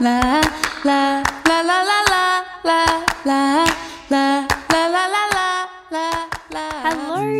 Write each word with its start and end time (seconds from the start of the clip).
Hello, 0.00 0.40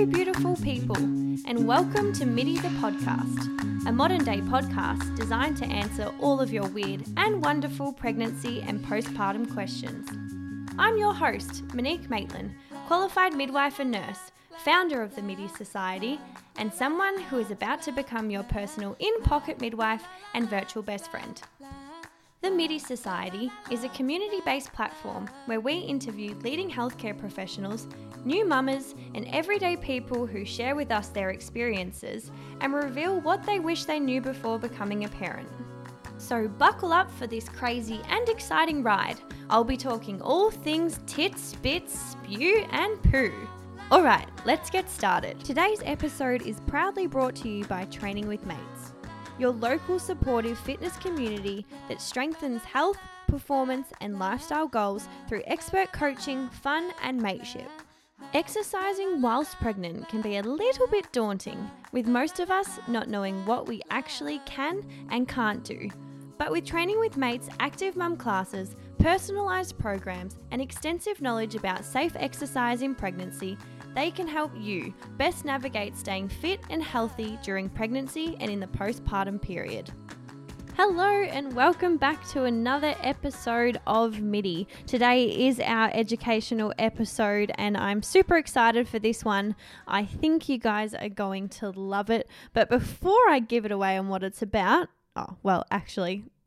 beautiful 0.06 0.56
people, 0.56 0.96
and 0.96 1.68
welcome 1.68 2.12
to 2.14 2.26
MIDI 2.26 2.58
the 2.58 2.66
podcast, 2.80 3.86
a 3.86 3.92
modern 3.92 4.24
day 4.24 4.40
podcast 4.40 5.16
designed 5.16 5.56
to 5.58 5.66
answer 5.66 6.12
all 6.18 6.40
of 6.40 6.52
your 6.52 6.66
weird 6.70 7.04
and 7.16 7.44
wonderful 7.44 7.92
pregnancy 7.92 8.60
and 8.62 8.84
postpartum 8.84 9.48
questions. 9.52 10.08
I'm 10.76 10.98
your 10.98 11.14
host, 11.14 11.62
Monique 11.74 12.10
Maitland, 12.10 12.56
qualified 12.88 13.34
midwife 13.34 13.78
and 13.78 13.92
nurse, 13.92 14.32
founder 14.64 15.00
of 15.00 15.14
the 15.14 15.22
MIDI 15.22 15.46
Society, 15.46 16.18
and 16.56 16.74
someone 16.74 17.20
who 17.20 17.38
is 17.38 17.52
about 17.52 17.82
to 17.82 17.92
become 17.92 18.30
your 18.30 18.42
personal 18.42 18.96
in 18.98 19.22
pocket 19.22 19.60
midwife 19.60 20.02
and 20.34 20.50
virtual 20.50 20.82
best 20.82 21.08
friend. 21.08 21.40
The 22.40 22.50
MIDI 22.52 22.78
Society 22.78 23.50
is 23.68 23.82
a 23.82 23.88
community 23.88 24.40
based 24.44 24.72
platform 24.72 25.28
where 25.46 25.58
we 25.58 25.74
interview 25.74 26.36
leading 26.44 26.70
healthcare 26.70 27.18
professionals, 27.18 27.88
new 28.24 28.46
mamas, 28.46 28.94
and 29.16 29.26
everyday 29.26 29.76
people 29.76 30.24
who 30.24 30.44
share 30.44 30.76
with 30.76 30.92
us 30.92 31.08
their 31.08 31.30
experiences 31.30 32.30
and 32.60 32.72
reveal 32.72 33.20
what 33.20 33.44
they 33.44 33.58
wish 33.58 33.86
they 33.86 33.98
knew 33.98 34.20
before 34.20 34.56
becoming 34.56 35.04
a 35.04 35.08
parent. 35.08 35.48
So, 36.18 36.46
buckle 36.46 36.92
up 36.92 37.10
for 37.10 37.26
this 37.26 37.48
crazy 37.48 38.00
and 38.08 38.28
exciting 38.28 38.84
ride. 38.84 39.16
I'll 39.50 39.64
be 39.64 39.76
talking 39.76 40.22
all 40.22 40.52
things 40.52 41.00
tits, 41.08 41.56
bits, 41.56 41.98
spew, 41.98 42.64
and 42.70 43.02
poo. 43.02 43.32
Alright, 43.90 44.28
let's 44.44 44.70
get 44.70 44.88
started. 44.88 45.40
Today's 45.40 45.82
episode 45.84 46.42
is 46.42 46.60
proudly 46.68 47.08
brought 47.08 47.34
to 47.36 47.48
you 47.48 47.64
by 47.64 47.86
Training 47.86 48.28
with 48.28 48.46
Mates 48.46 48.92
your 49.38 49.52
local 49.52 49.98
supportive 49.98 50.58
fitness 50.58 50.96
community 50.96 51.64
that 51.88 52.00
strengthens 52.00 52.62
health, 52.64 52.98
performance, 53.26 53.88
and 54.00 54.18
lifestyle 54.18 54.66
goals 54.66 55.08
through 55.28 55.42
expert 55.46 55.92
coaching, 55.92 56.48
fun, 56.48 56.92
and 57.02 57.20
mateship. 57.20 57.70
Exercising 58.34 59.22
whilst 59.22 59.56
pregnant 59.58 60.08
can 60.08 60.20
be 60.20 60.36
a 60.36 60.42
little 60.42 60.86
bit 60.88 61.10
daunting, 61.12 61.70
with 61.92 62.06
most 62.06 62.40
of 62.40 62.50
us 62.50 62.78
not 62.88 63.08
knowing 63.08 63.46
what 63.46 63.66
we 63.66 63.80
actually 63.90 64.40
can 64.44 64.84
and 65.10 65.28
can't 65.28 65.64
do. 65.64 65.88
But 66.36 66.52
with 66.52 66.64
Training 66.64 66.98
with 66.98 67.16
Mates 67.16 67.48
active 67.58 67.96
mum 67.96 68.16
classes, 68.16 68.76
personalised 68.98 69.78
programs, 69.78 70.36
and 70.50 70.60
extensive 70.60 71.20
knowledge 71.20 71.54
about 71.54 71.84
safe 71.84 72.12
exercise 72.16 72.82
in 72.82 72.94
pregnancy, 72.94 73.56
they 73.94 74.10
can 74.10 74.28
help 74.28 74.52
you 74.56 74.92
best 75.16 75.44
navigate 75.44 75.96
staying 75.96 76.28
fit 76.28 76.60
and 76.70 76.82
healthy 76.82 77.38
during 77.42 77.68
pregnancy 77.68 78.36
and 78.40 78.50
in 78.50 78.60
the 78.60 78.66
postpartum 78.66 79.40
period. 79.40 79.90
Hello, 80.76 81.22
and 81.24 81.56
welcome 81.56 81.96
back 81.96 82.24
to 82.28 82.44
another 82.44 82.94
episode 83.02 83.80
of 83.84 84.20
MIDI. 84.20 84.68
Today 84.86 85.24
is 85.24 85.58
our 85.58 85.90
educational 85.92 86.72
episode, 86.78 87.50
and 87.56 87.76
I'm 87.76 88.00
super 88.00 88.36
excited 88.36 88.86
for 88.86 89.00
this 89.00 89.24
one. 89.24 89.56
I 89.88 90.04
think 90.04 90.48
you 90.48 90.56
guys 90.56 90.94
are 90.94 91.08
going 91.08 91.48
to 91.48 91.70
love 91.70 92.10
it. 92.10 92.28
But 92.52 92.68
before 92.68 93.28
I 93.28 93.40
give 93.40 93.64
it 93.64 93.72
away 93.72 93.98
on 93.98 94.08
what 94.08 94.22
it's 94.22 94.40
about, 94.40 94.88
oh, 95.16 95.36
well, 95.42 95.64
actually, 95.72 96.26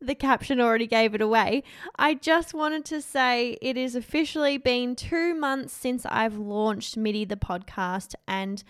the 0.00 0.14
caption 0.14 0.60
already 0.60 0.86
gave 0.86 1.14
it 1.14 1.20
away. 1.20 1.62
I 1.96 2.14
just 2.14 2.54
wanted 2.54 2.84
to 2.86 3.02
say 3.02 3.58
it 3.60 3.76
has 3.76 3.94
officially 3.94 4.58
been 4.58 4.94
two 4.94 5.34
months 5.34 5.72
since 5.72 6.06
I've 6.06 6.36
launched 6.36 6.96
MIDI 6.96 7.24
the 7.24 7.36
podcast, 7.36 8.14
and 8.26 8.62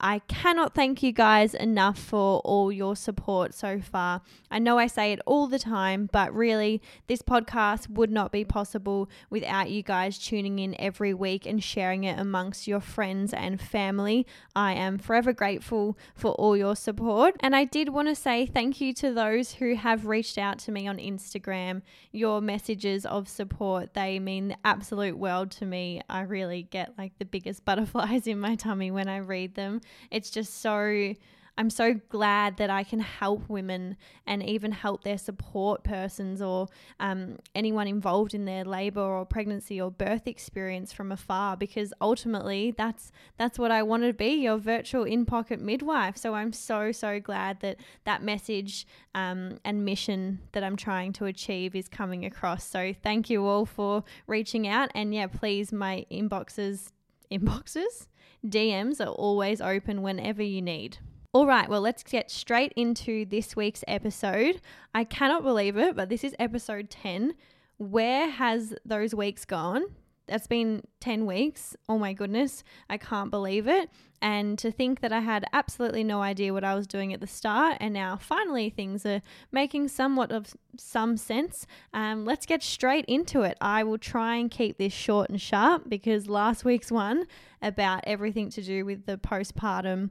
I 0.00 0.18
cannot 0.20 0.74
thank 0.74 1.02
you 1.04 1.12
guys 1.12 1.54
enough 1.54 1.98
for 1.98 2.40
all 2.40 2.72
your 2.72 2.96
support 2.96 3.54
so 3.54 3.80
far. 3.80 4.22
I 4.50 4.58
know 4.58 4.76
I 4.76 4.88
say 4.88 5.12
it 5.12 5.20
all 5.24 5.46
the 5.46 5.58
time, 5.58 6.10
but 6.12 6.34
really, 6.34 6.82
this 7.06 7.22
podcast 7.22 7.88
would 7.88 8.10
not 8.10 8.32
be 8.32 8.44
possible 8.44 9.08
without 9.30 9.70
you 9.70 9.82
guys 9.82 10.18
tuning 10.18 10.58
in 10.58 10.74
every 10.80 11.14
week 11.14 11.46
and 11.46 11.62
sharing 11.62 12.04
it 12.04 12.18
amongst 12.18 12.66
your 12.66 12.80
friends 12.80 13.32
and 13.32 13.60
family. 13.60 14.26
I 14.54 14.72
am 14.72 14.98
forever 14.98 15.32
grateful 15.32 15.96
for 16.14 16.32
all 16.32 16.56
your 16.56 16.74
support. 16.74 17.36
And 17.40 17.54
I 17.54 17.64
did 17.64 17.88
want 17.90 18.08
to 18.08 18.16
say 18.16 18.46
thank 18.46 18.80
you 18.80 18.92
to 18.94 19.12
those 19.12 19.52
who 19.54 19.76
have 19.76 20.06
reached 20.06 20.38
out 20.38 20.58
to 20.60 20.72
me 20.72 20.88
on 20.88 20.98
Instagram. 20.98 21.82
Your 22.10 22.40
messages 22.40 23.06
of 23.06 23.28
support, 23.28 23.94
they 23.94 24.18
mean 24.18 24.48
the 24.48 24.56
absolute 24.64 25.16
world 25.16 25.52
to 25.52 25.66
me. 25.66 26.02
I 26.10 26.22
really 26.22 26.64
get 26.64 26.98
like 26.98 27.12
the 27.18 27.24
biggest 27.24 27.64
butterflies 27.64 28.26
in 28.26 28.40
my 28.40 28.56
tummy 28.56 28.90
when 28.90 29.08
I 29.08 29.18
read 29.18 29.54
them 29.54 29.80
it's 30.10 30.30
just 30.30 30.60
so 30.60 31.14
I'm 31.56 31.70
so 31.70 31.94
glad 32.08 32.56
that 32.56 32.68
I 32.68 32.82
can 32.82 32.98
help 32.98 33.48
women 33.48 33.96
and 34.26 34.42
even 34.42 34.72
help 34.72 35.04
their 35.04 35.18
support 35.18 35.84
persons 35.84 36.42
or 36.42 36.66
um, 36.98 37.38
anyone 37.54 37.86
involved 37.86 38.34
in 38.34 38.44
their 38.44 38.64
labor 38.64 39.00
or 39.00 39.24
pregnancy 39.24 39.80
or 39.80 39.90
birth 39.90 40.26
experience 40.26 40.92
from 40.92 41.12
afar 41.12 41.56
because 41.56 41.92
ultimately 42.00 42.74
that's 42.76 43.12
that's 43.38 43.56
what 43.58 43.70
I 43.70 43.84
want 43.84 44.02
to 44.02 44.12
be 44.12 44.30
your 44.30 44.58
virtual 44.58 45.04
in 45.04 45.24
pocket 45.24 45.60
midwife. 45.60 46.16
So 46.16 46.34
I'm 46.34 46.52
so 46.52 46.90
so 46.90 47.20
glad 47.20 47.60
that 47.60 47.76
that 48.04 48.22
message 48.22 48.86
um, 49.14 49.58
and 49.64 49.84
mission 49.84 50.40
that 50.52 50.64
I'm 50.64 50.76
trying 50.76 51.12
to 51.14 51.26
achieve 51.26 51.76
is 51.76 51.88
coming 51.88 52.24
across. 52.24 52.64
So 52.64 52.92
thank 53.00 53.30
you 53.30 53.46
all 53.46 53.64
for 53.64 54.02
reaching 54.26 54.66
out 54.66 54.90
and 54.94 55.14
yeah, 55.14 55.28
please 55.28 55.72
my 55.72 56.04
inboxes 56.10 56.90
inboxes 57.30 58.08
DMs 58.46 59.00
are 59.00 59.10
always 59.10 59.60
open 59.60 60.02
whenever 60.02 60.42
you 60.42 60.60
need. 60.60 60.98
All 61.32 61.46
right, 61.46 61.68
well, 61.68 61.80
let's 61.80 62.02
get 62.02 62.30
straight 62.30 62.72
into 62.76 63.24
this 63.24 63.56
week's 63.56 63.82
episode. 63.88 64.60
I 64.94 65.04
cannot 65.04 65.42
believe 65.42 65.76
it, 65.76 65.96
but 65.96 66.08
this 66.08 66.22
is 66.22 66.34
episode 66.38 66.90
10. 66.90 67.34
Where 67.78 68.30
has 68.30 68.74
those 68.84 69.14
weeks 69.14 69.44
gone? 69.44 69.84
That's 70.26 70.46
been 70.46 70.82
10 71.00 71.26
weeks. 71.26 71.76
Oh 71.88 71.98
my 71.98 72.12
goodness, 72.12 72.64
I 72.88 72.96
can't 72.96 73.30
believe 73.30 73.68
it. 73.68 73.90
And 74.22 74.58
to 74.58 74.72
think 74.72 75.00
that 75.00 75.12
I 75.12 75.20
had 75.20 75.44
absolutely 75.52 76.02
no 76.02 76.22
idea 76.22 76.54
what 76.54 76.64
I 76.64 76.74
was 76.74 76.86
doing 76.86 77.12
at 77.12 77.20
the 77.20 77.26
start, 77.26 77.76
and 77.78 77.92
now 77.92 78.16
finally 78.16 78.70
things 78.70 79.04
are 79.04 79.20
making 79.52 79.88
somewhat 79.88 80.32
of 80.32 80.54
some 80.78 81.18
sense. 81.18 81.66
Um, 81.92 82.24
let's 82.24 82.46
get 82.46 82.62
straight 82.62 83.04
into 83.04 83.42
it. 83.42 83.58
I 83.60 83.82
will 83.84 83.98
try 83.98 84.36
and 84.36 84.50
keep 84.50 84.78
this 84.78 84.94
short 84.94 85.28
and 85.28 85.38
sharp 85.38 85.90
because 85.90 86.26
last 86.26 86.64
week's 86.64 86.90
one 86.90 87.26
about 87.60 88.02
everything 88.06 88.48
to 88.50 88.62
do 88.62 88.86
with 88.86 89.04
the 89.04 89.18
postpartum 89.18 90.08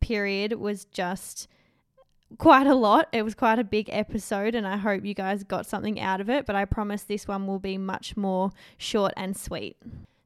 period 0.00 0.52
was 0.52 0.84
just 0.84 1.48
quite 2.38 2.66
a 2.66 2.74
lot. 2.74 3.08
It 3.12 3.22
was 3.22 3.34
quite 3.34 3.58
a 3.58 3.64
big 3.64 3.88
episode, 3.90 4.54
and 4.54 4.66
I 4.66 4.76
hope 4.76 5.04
you 5.04 5.14
guys 5.14 5.44
got 5.44 5.66
something 5.66 6.00
out 6.00 6.20
of 6.20 6.28
it. 6.28 6.46
But 6.46 6.56
I 6.56 6.64
promise 6.64 7.02
this 7.02 7.28
one 7.28 7.46
will 7.46 7.58
be 7.58 7.78
much 7.78 8.16
more 8.16 8.50
short 8.76 9.12
and 9.16 9.36
sweet. 9.36 9.76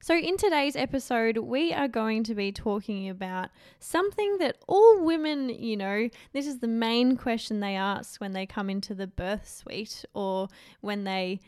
So, 0.03 0.16
in 0.16 0.39
today's 0.39 0.77
episode, 0.77 1.37
we 1.37 1.75
are 1.75 1.87
going 1.87 2.25
to 2.25 2.34
be 2.34 2.53
talking 2.53 3.10
about 3.10 3.50
something 3.81 4.39
that 4.39 4.56
all 4.66 5.05
women, 5.05 5.50
you 5.50 5.77
know, 5.77 6.09
this 6.33 6.47
is 6.47 6.60
the 6.60 6.69
main 6.69 7.19
question 7.19 7.60
they 7.60 7.77
ask 7.77 8.19
when 8.19 8.33
they 8.33 8.47
come 8.47 8.71
into 8.71 8.94
the 8.94 9.06
birth 9.06 9.47
suite 9.47 10.06
or 10.15 10.49
when 10.81 11.05
they 11.05 11.41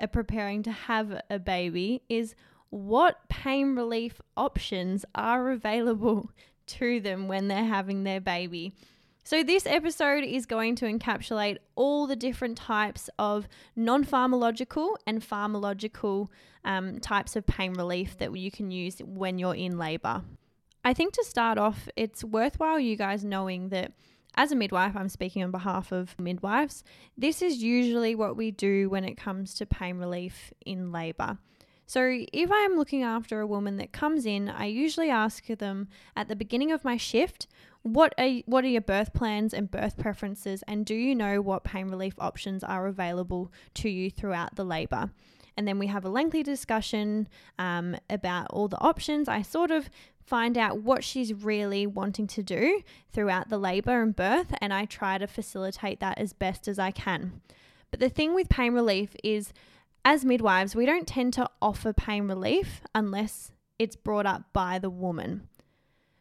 are 0.00 0.06
preparing 0.06 0.62
to 0.62 0.72
have 0.72 1.20
a 1.28 1.38
baby 1.38 2.02
is 2.08 2.34
what 2.70 3.28
pain 3.28 3.74
relief 3.74 4.22
options 4.38 5.04
are 5.14 5.50
available 5.50 6.30
to 6.66 7.00
them 7.00 7.28
when 7.28 7.48
they're 7.48 7.64
having 7.64 8.04
their 8.04 8.20
baby. 8.20 8.72
So, 9.28 9.42
this 9.42 9.66
episode 9.66 10.24
is 10.24 10.46
going 10.46 10.76
to 10.76 10.86
encapsulate 10.86 11.58
all 11.74 12.06
the 12.06 12.16
different 12.16 12.56
types 12.56 13.10
of 13.18 13.46
non 13.76 14.02
pharmacological 14.02 14.94
and 15.06 15.20
pharmacological 15.20 16.28
um, 16.64 16.98
types 17.00 17.36
of 17.36 17.46
pain 17.46 17.74
relief 17.74 18.16
that 18.16 18.34
you 18.34 18.50
can 18.50 18.70
use 18.70 19.00
when 19.00 19.38
you're 19.38 19.54
in 19.54 19.76
labor. 19.76 20.22
I 20.82 20.94
think 20.94 21.12
to 21.12 21.24
start 21.26 21.58
off, 21.58 21.90
it's 21.94 22.24
worthwhile 22.24 22.80
you 22.80 22.96
guys 22.96 23.22
knowing 23.22 23.68
that 23.68 23.92
as 24.34 24.50
a 24.50 24.56
midwife, 24.56 24.96
I'm 24.96 25.10
speaking 25.10 25.42
on 25.42 25.50
behalf 25.50 25.92
of 25.92 26.18
midwives, 26.18 26.82
this 27.14 27.42
is 27.42 27.62
usually 27.62 28.14
what 28.14 28.34
we 28.34 28.50
do 28.50 28.88
when 28.88 29.04
it 29.04 29.18
comes 29.18 29.52
to 29.56 29.66
pain 29.66 29.98
relief 29.98 30.54
in 30.64 30.90
labor. 30.90 31.36
So, 31.88 32.22
if 32.34 32.52
I 32.52 32.58
am 32.64 32.76
looking 32.76 33.02
after 33.02 33.40
a 33.40 33.46
woman 33.46 33.78
that 33.78 33.92
comes 33.92 34.26
in, 34.26 34.50
I 34.50 34.66
usually 34.66 35.08
ask 35.08 35.46
them 35.46 35.88
at 36.14 36.28
the 36.28 36.36
beginning 36.36 36.70
of 36.70 36.84
my 36.84 36.98
shift, 36.98 37.46
what 37.80 38.12
are 38.18 38.28
what 38.44 38.62
are 38.62 38.68
your 38.68 38.82
birth 38.82 39.14
plans 39.14 39.54
and 39.54 39.70
birth 39.70 39.96
preferences 39.96 40.62
and 40.68 40.84
do 40.84 40.94
you 40.94 41.14
know 41.14 41.40
what 41.40 41.64
pain 41.64 41.88
relief 41.88 42.12
options 42.18 42.62
are 42.62 42.88
available 42.88 43.50
to 43.72 43.88
you 43.88 44.10
throughout 44.10 44.56
the 44.56 44.64
labor? 44.64 45.12
And 45.56 45.66
then 45.66 45.78
we 45.78 45.86
have 45.86 46.04
a 46.04 46.10
lengthy 46.10 46.42
discussion 46.42 47.26
um, 47.58 47.96
about 48.10 48.48
all 48.50 48.68
the 48.68 48.80
options. 48.82 49.26
I 49.26 49.40
sort 49.40 49.70
of 49.70 49.88
find 50.26 50.58
out 50.58 50.82
what 50.82 51.02
she's 51.02 51.32
really 51.32 51.86
wanting 51.86 52.26
to 52.26 52.42
do 52.42 52.82
throughout 53.14 53.48
the 53.48 53.56
labor 53.56 54.02
and 54.02 54.14
birth, 54.14 54.54
and 54.60 54.74
I 54.74 54.84
try 54.84 55.16
to 55.16 55.26
facilitate 55.26 56.00
that 56.00 56.18
as 56.18 56.34
best 56.34 56.68
as 56.68 56.78
I 56.78 56.90
can. 56.90 57.40
But 57.90 58.00
the 58.00 58.10
thing 58.10 58.34
with 58.34 58.50
pain 58.50 58.74
relief 58.74 59.16
is 59.24 59.54
as 60.04 60.24
midwives, 60.24 60.74
we 60.74 60.86
don't 60.86 61.06
tend 61.06 61.32
to 61.34 61.48
offer 61.60 61.92
pain 61.92 62.28
relief 62.28 62.80
unless 62.94 63.52
it's 63.78 63.96
brought 63.96 64.26
up 64.26 64.44
by 64.52 64.78
the 64.78 64.90
woman. 64.90 65.48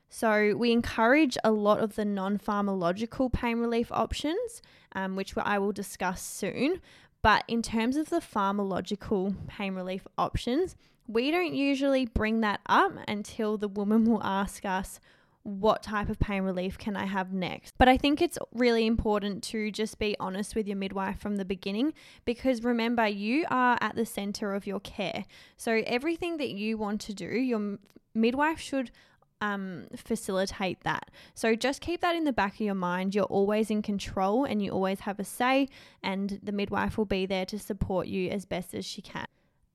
So, 0.09 0.55
we 0.55 0.71
encourage 0.71 1.37
a 1.43 1.51
lot 1.51 1.79
of 1.79 1.95
the 1.95 2.05
non 2.05 2.37
pharmacological 2.37 3.31
pain 3.31 3.59
relief 3.59 3.91
options, 3.91 4.61
um, 4.93 5.15
which 5.15 5.33
I 5.37 5.59
will 5.59 5.73
discuss 5.73 6.21
soon. 6.21 6.81
But 7.21 7.43
in 7.47 7.61
terms 7.61 7.97
of 7.97 8.09
the 8.09 8.21
pharmacological 8.21 9.47
pain 9.47 9.75
relief 9.75 10.07
options, 10.17 10.77
we 11.07 11.31
don't 11.31 11.53
usually 11.53 12.05
bring 12.05 12.41
that 12.41 12.61
up 12.67 12.93
until 13.07 13.57
the 13.57 13.67
woman 13.67 14.05
will 14.05 14.23
ask 14.23 14.65
us, 14.65 14.99
what 15.47 15.81
type 15.81 16.09
of 16.09 16.19
pain 16.19 16.43
relief 16.43 16.77
can 16.77 16.97
I 16.97 17.05
have 17.05 17.31
next? 17.31 17.73
But 17.77 17.87
I 17.87 17.95
think 17.95 18.21
it's 18.21 18.37
really 18.53 18.85
important 18.85 19.41
to 19.43 19.71
just 19.71 19.97
be 19.97 20.13
honest 20.19 20.55
with 20.55 20.67
your 20.67 20.75
midwife 20.75 21.21
from 21.21 21.37
the 21.37 21.45
beginning 21.45 21.93
because 22.25 22.65
remember, 22.65 23.07
you 23.07 23.45
are 23.49 23.77
at 23.79 23.95
the 23.95 24.05
center 24.05 24.53
of 24.53 24.67
your 24.67 24.81
care. 24.81 25.23
So 25.55 25.83
everything 25.85 26.35
that 26.37 26.49
you 26.49 26.77
want 26.77 26.99
to 27.01 27.13
do, 27.13 27.27
your 27.27 27.77
midwife 28.13 28.59
should 28.59 28.91
um, 29.39 29.87
facilitate 29.95 30.81
that. 30.83 31.11
So 31.33 31.55
just 31.55 31.79
keep 31.79 32.01
that 32.01 32.15
in 32.15 32.25
the 32.25 32.33
back 32.33 32.55
of 32.55 32.61
your 32.61 32.75
mind. 32.75 33.15
You're 33.15 33.23
always 33.23 33.71
in 33.71 33.81
control 33.81 34.43
and 34.43 34.61
you 34.61 34.71
always 34.71 35.01
have 35.01 35.17
a 35.17 35.23
say, 35.23 35.69
and 36.03 36.41
the 36.43 36.51
midwife 36.51 36.97
will 36.97 37.05
be 37.05 37.25
there 37.25 37.45
to 37.45 37.57
support 37.57 38.07
you 38.07 38.29
as 38.31 38.43
best 38.43 38.73
as 38.73 38.85
she 38.85 39.01
can. 39.01 39.27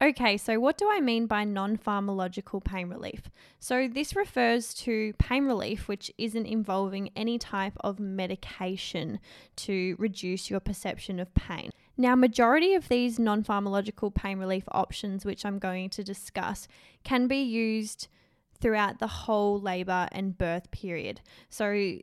Okay, 0.02 0.36
so 0.36 0.58
what 0.58 0.76
do 0.76 0.88
I 0.90 0.98
mean 0.98 1.26
by 1.26 1.44
non 1.44 1.78
pharmacological 1.78 2.64
pain 2.64 2.88
relief? 2.88 3.30
So, 3.60 3.86
this 3.86 4.16
refers 4.16 4.74
to 4.74 5.12
pain 5.12 5.44
relief 5.44 5.86
which 5.86 6.10
isn't 6.18 6.44
involving 6.44 7.10
any 7.14 7.38
type 7.38 7.74
of 7.82 8.00
medication 8.00 9.20
to 9.56 9.94
reduce 10.00 10.50
your 10.50 10.58
perception 10.58 11.20
of 11.20 11.32
pain. 11.34 11.70
Now, 11.96 12.16
majority 12.16 12.74
of 12.74 12.88
these 12.88 13.20
non 13.20 13.44
pharmacological 13.44 14.12
pain 14.12 14.38
relief 14.38 14.64
options, 14.72 15.24
which 15.24 15.46
I'm 15.46 15.60
going 15.60 15.88
to 15.90 16.02
discuss, 16.02 16.66
can 17.04 17.28
be 17.28 17.40
used 17.40 18.08
throughout 18.60 18.98
the 18.98 19.06
whole 19.06 19.60
labor 19.60 20.08
and 20.10 20.36
birth 20.36 20.72
period. 20.72 21.20
So, 21.48 21.98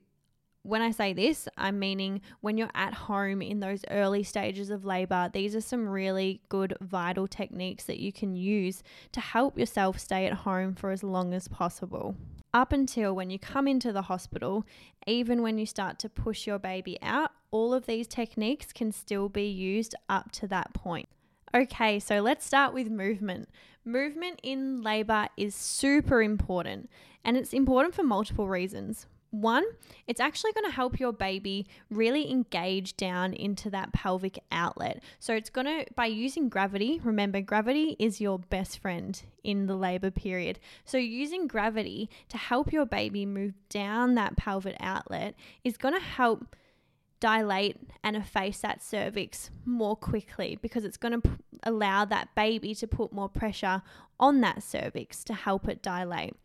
when 0.63 0.81
I 0.81 0.91
say 0.91 1.13
this, 1.13 1.47
I'm 1.57 1.79
meaning 1.79 2.21
when 2.41 2.57
you're 2.57 2.71
at 2.75 2.93
home 2.93 3.41
in 3.41 3.59
those 3.59 3.85
early 3.89 4.23
stages 4.23 4.69
of 4.69 4.85
labor, 4.85 5.29
these 5.33 5.55
are 5.55 5.61
some 5.61 5.87
really 5.87 6.41
good 6.49 6.75
vital 6.81 7.27
techniques 7.27 7.85
that 7.85 7.99
you 7.99 8.11
can 8.11 8.35
use 8.35 8.83
to 9.13 9.21
help 9.21 9.57
yourself 9.57 9.97
stay 9.97 10.25
at 10.25 10.33
home 10.33 10.75
for 10.75 10.91
as 10.91 11.03
long 11.03 11.33
as 11.33 11.47
possible. 11.47 12.15
Up 12.53 12.73
until 12.73 13.15
when 13.15 13.29
you 13.29 13.39
come 13.39 13.67
into 13.67 13.93
the 13.93 14.03
hospital, 14.03 14.65
even 15.07 15.41
when 15.41 15.57
you 15.57 15.65
start 15.65 15.97
to 15.99 16.09
push 16.09 16.45
your 16.45 16.59
baby 16.59 16.97
out, 17.01 17.31
all 17.51 17.73
of 17.73 17.85
these 17.85 18.07
techniques 18.07 18.73
can 18.73 18.91
still 18.91 19.29
be 19.29 19.47
used 19.47 19.95
up 20.09 20.31
to 20.33 20.47
that 20.47 20.73
point. 20.73 21.07
Okay, 21.55 21.99
so 21.99 22.19
let's 22.21 22.45
start 22.45 22.73
with 22.73 22.89
movement. 22.89 23.49
Movement 23.85 24.39
in 24.43 24.81
labor 24.81 25.29
is 25.37 25.55
super 25.55 26.21
important, 26.21 26.89
and 27.23 27.37
it's 27.37 27.53
important 27.53 27.95
for 27.95 28.03
multiple 28.03 28.47
reasons. 28.47 29.07
One, 29.31 29.63
it's 30.07 30.19
actually 30.19 30.53
going 30.53 30.65
to 30.65 30.75
help 30.75 30.99
your 30.99 31.13
baby 31.13 31.67
really 31.91 32.31
engage 32.31 32.97
down 32.97 33.33
into 33.33 33.69
that 33.69 33.93
pelvic 33.93 34.39
outlet. 34.51 35.03
So 35.19 35.35
it's 35.35 35.51
going 35.51 35.67
to, 35.67 35.85
by 35.95 36.07
using 36.07 36.49
gravity, 36.49 36.99
remember, 37.03 37.39
gravity 37.41 37.95
is 37.99 38.19
your 38.19 38.39
best 38.39 38.79
friend 38.79 39.21
in 39.43 39.67
the 39.67 39.75
labor 39.75 40.09
period. 40.09 40.59
So 40.83 40.97
using 40.97 41.45
gravity 41.45 42.09
to 42.29 42.37
help 42.37 42.73
your 42.73 42.87
baby 42.87 43.25
move 43.25 43.53
down 43.69 44.15
that 44.15 44.35
pelvic 44.35 44.77
outlet 44.79 45.35
is 45.63 45.77
going 45.77 45.93
to 45.93 46.03
help 46.03 46.55
dilate 47.19 47.77
and 48.03 48.15
efface 48.15 48.61
that 48.61 48.81
cervix 48.81 49.51
more 49.65 49.95
quickly 49.95 50.57
because 50.61 50.85
it's 50.85 50.97
going 50.97 51.21
to 51.21 51.29
p- 51.29 51.37
allow 51.63 52.05
that 52.05 52.33
baby 52.33 52.73
to 52.73 52.87
put 52.87 53.11
more 53.11 53.29
pressure 53.29 53.81
on 54.19 54.41
that 54.41 54.63
cervix 54.63 55.23
to 55.25 55.33
help 55.33 55.67
it 55.67 55.81
dilate. 55.81 56.35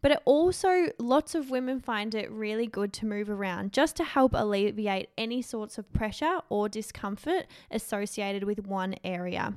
But 0.00 0.12
it 0.12 0.20
also, 0.24 0.88
lots 0.98 1.34
of 1.34 1.50
women 1.50 1.80
find 1.80 2.14
it 2.14 2.30
really 2.30 2.66
good 2.66 2.92
to 2.94 3.06
move 3.06 3.28
around 3.28 3.72
just 3.72 3.96
to 3.96 4.04
help 4.04 4.32
alleviate 4.34 5.08
any 5.18 5.42
sorts 5.42 5.76
of 5.76 5.92
pressure 5.92 6.38
or 6.48 6.68
discomfort 6.68 7.46
associated 7.70 8.44
with 8.44 8.66
one 8.66 8.94
area. 9.02 9.54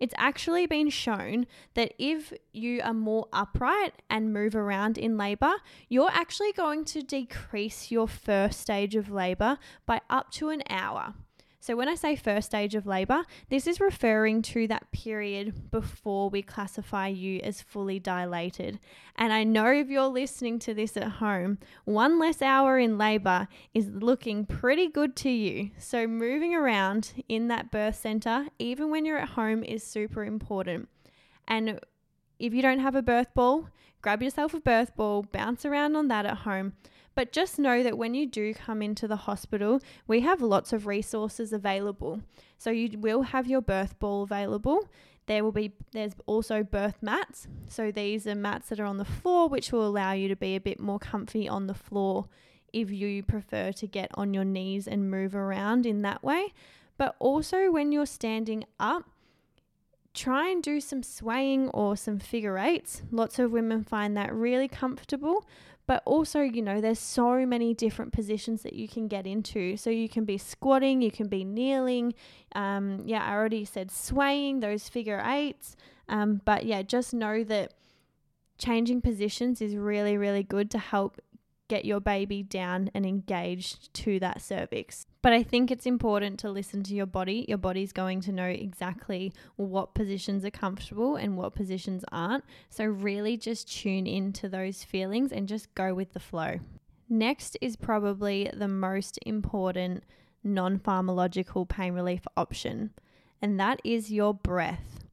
It's 0.00 0.14
actually 0.16 0.66
been 0.66 0.90
shown 0.90 1.46
that 1.74 1.94
if 1.98 2.32
you 2.52 2.80
are 2.82 2.94
more 2.94 3.26
upright 3.32 3.94
and 4.08 4.32
move 4.32 4.54
around 4.54 4.96
in 4.96 5.16
labor, 5.16 5.54
you're 5.88 6.10
actually 6.12 6.52
going 6.52 6.84
to 6.86 7.02
decrease 7.02 7.90
your 7.90 8.06
first 8.06 8.60
stage 8.60 8.94
of 8.94 9.10
labor 9.10 9.58
by 9.86 10.00
up 10.08 10.30
to 10.32 10.50
an 10.50 10.62
hour. 10.70 11.14
So, 11.68 11.76
when 11.76 11.90
I 11.90 11.96
say 11.96 12.16
first 12.16 12.46
stage 12.46 12.74
of 12.74 12.86
labour, 12.86 13.24
this 13.50 13.66
is 13.66 13.78
referring 13.78 14.40
to 14.40 14.66
that 14.68 14.90
period 14.90 15.70
before 15.70 16.30
we 16.30 16.40
classify 16.40 17.08
you 17.08 17.40
as 17.40 17.60
fully 17.60 17.98
dilated. 17.98 18.78
And 19.16 19.34
I 19.34 19.44
know 19.44 19.66
if 19.66 19.90
you're 19.90 20.06
listening 20.06 20.60
to 20.60 20.72
this 20.72 20.96
at 20.96 21.20
home, 21.20 21.58
one 21.84 22.18
less 22.18 22.40
hour 22.40 22.78
in 22.78 22.96
labour 22.96 23.48
is 23.74 23.90
looking 23.90 24.46
pretty 24.46 24.88
good 24.88 25.14
to 25.16 25.28
you. 25.28 25.72
So, 25.76 26.06
moving 26.06 26.54
around 26.54 27.22
in 27.28 27.48
that 27.48 27.70
birth 27.70 27.96
centre, 27.96 28.46
even 28.58 28.88
when 28.88 29.04
you're 29.04 29.18
at 29.18 29.28
home, 29.28 29.62
is 29.62 29.82
super 29.82 30.24
important. 30.24 30.88
And 31.46 31.80
if 32.38 32.54
you 32.54 32.62
don't 32.62 32.80
have 32.80 32.94
a 32.94 33.02
birth 33.02 33.34
ball, 33.34 33.68
grab 34.00 34.22
yourself 34.22 34.54
a 34.54 34.60
birth 34.60 34.96
ball, 34.96 35.22
bounce 35.22 35.66
around 35.66 35.96
on 35.96 36.08
that 36.08 36.24
at 36.24 36.38
home. 36.38 36.72
But 37.18 37.32
just 37.32 37.58
know 37.58 37.82
that 37.82 37.98
when 37.98 38.14
you 38.14 38.26
do 38.26 38.54
come 38.54 38.80
into 38.80 39.08
the 39.08 39.16
hospital, 39.16 39.80
we 40.06 40.20
have 40.20 40.40
lots 40.40 40.72
of 40.72 40.86
resources 40.86 41.52
available. 41.52 42.20
So 42.58 42.70
you 42.70 42.96
will 42.96 43.22
have 43.22 43.48
your 43.48 43.60
birth 43.60 43.98
ball 43.98 44.22
available. 44.22 44.88
There 45.26 45.42
will 45.42 45.50
be 45.50 45.72
there's 45.90 46.12
also 46.26 46.62
birth 46.62 47.02
mats. 47.02 47.48
So 47.66 47.90
these 47.90 48.28
are 48.28 48.36
mats 48.36 48.68
that 48.68 48.78
are 48.78 48.84
on 48.84 48.98
the 48.98 49.04
floor 49.04 49.48
which 49.48 49.72
will 49.72 49.84
allow 49.84 50.12
you 50.12 50.28
to 50.28 50.36
be 50.36 50.54
a 50.54 50.60
bit 50.60 50.78
more 50.78 51.00
comfy 51.00 51.48
on 51.48 51.66
the 51.66 51.74
floor 51.74 52.28
if 52.72 52.88
you 52.92 53.24
prefer 53.24 53.72
to 53.72 53.86
get 53.88 54.12
on 54.14 54.32
your 54.32 54.44
knees 54.44 54.86
and 54.86 55.10
move 55.10 55.34
around 55.34 55.86
in 55.86 56.02
that 56.02 56.22
way. 56.22 56.54
But 56.98 57.16
also 57.18 57.72
when 57.72 57.90
you're 57.90 58.06
standing 58.06 58.62
up, 58.78 59.10
try 60.14 60.50
and 60.50 60.62
do 60.62 60.80
some 60.80 61.02
swaying 61.02 61.68
or 61.70 61.96
some 61.96 62.20
figure 62.20 62.58
eights. 62.58 63.02
Lots 63.10 63.40
of 63.40 63.50
women 63.50 63.82
find 63.82 64.16
that 64.16 64.32
really 64.32 64.68
comfortable, 64.68 65.44
but 65.88 66.02
also, 66.04 66.42
you 66.42 66.60
know, 66.60 66.82
there's 66.82 66.98
so 66.98 67.46
many 67.46 67.72
different 67.72 68.12
positions 68.12 68.62
that 68.62 68.74
you 68.74 68.86
can 68.86 69.08
get 69.08 69.26
into. 69.26 69.78
So 69.78 69.88
you 69.88 70.06
can 70.06 70.26
be 70.26 70.36
squatting, 70.36 71.00
you 71.00 71.10
can 71.10 71.28
be 71.28 71.44
kneeling. 71.44 72.12
Um, 72.54 73.04
yeah, 73.06 73.24
I 73.24 73.32
already 73.32 73.64
said 73.64 73.90
swaying, 73.90 74.60
those 74.60 74.86
figure 74.86 75.22
eights. 75.24 75.76
Um, 76.06 76.42
but 76.44 76.66
yeah, 76.66 76.82
just 76.82 77.14
know 77.14 77.42
that 77.44 77.72
changing 78.58 79.00
positions 79.00 79.62
is 79.62 79.76
really, 79.76 80.18
really 80.18 80.42
good 80.42 80.70
to 80.72 80.78
help 80.78 81.22
get 81.68 81.84
your 81.84 82.00
baby 82.00 82.42
down 82.42 82.90
and 82.94 83.06
engaged 83.06 83.92
to 83.94 84.18
that 84.20 84.42
cervix. 84.42 85.06
But 85.22 85.32
I 85.32 85.42
think 85.42 85.70
it's 85.70 85.86
important 85.86 86.38
to 86.40 86.50
listen 86.50 86.82
to 86.84 86.94
your 86.94 87.06
body. 87.06 87.44
Your 87.48 87.58
body's 87.58 87.92
going 87.92 88.20
to 88.22 88.32
know 88.32 88.46
exactly 88.46 89.32
what 89.56 89.94
positions 89.94 90.44
are 90.44 90.50
comfortable 90.50 91.16
and 91.16 91.36
what 91.36 91.54
positions 91.54 92.04
aren't. 92.10 92.44
So, 92.70 92.84
really 92.84 93.36
just 93.36 93.72
tune 93.72 94.06
into 94.06 94.48
those 94.48 94.84
feelings 94.84 95.32
and 95.32 95.48
just 95.48 95.74
go 95.74 95.94
with 95.94 96.12
the 96.12 96.20
flow. 96.20 96.60
Next 97.08 97.56
is 97.60 97.76
probably 97.76 98.50
the 98.52 98.68
most 98.68 99.18
important 99.24 100.04
non 100.44 100.78
pharmacological 100.78 101.68
pain 101.68 101.94
relief 101.94 102.22
option, 102.36 102.90
and 103.40 103.58
that 103.58 103.80
is 103.84 104.12
your 104.12 104.34
breath. 104.34 105.07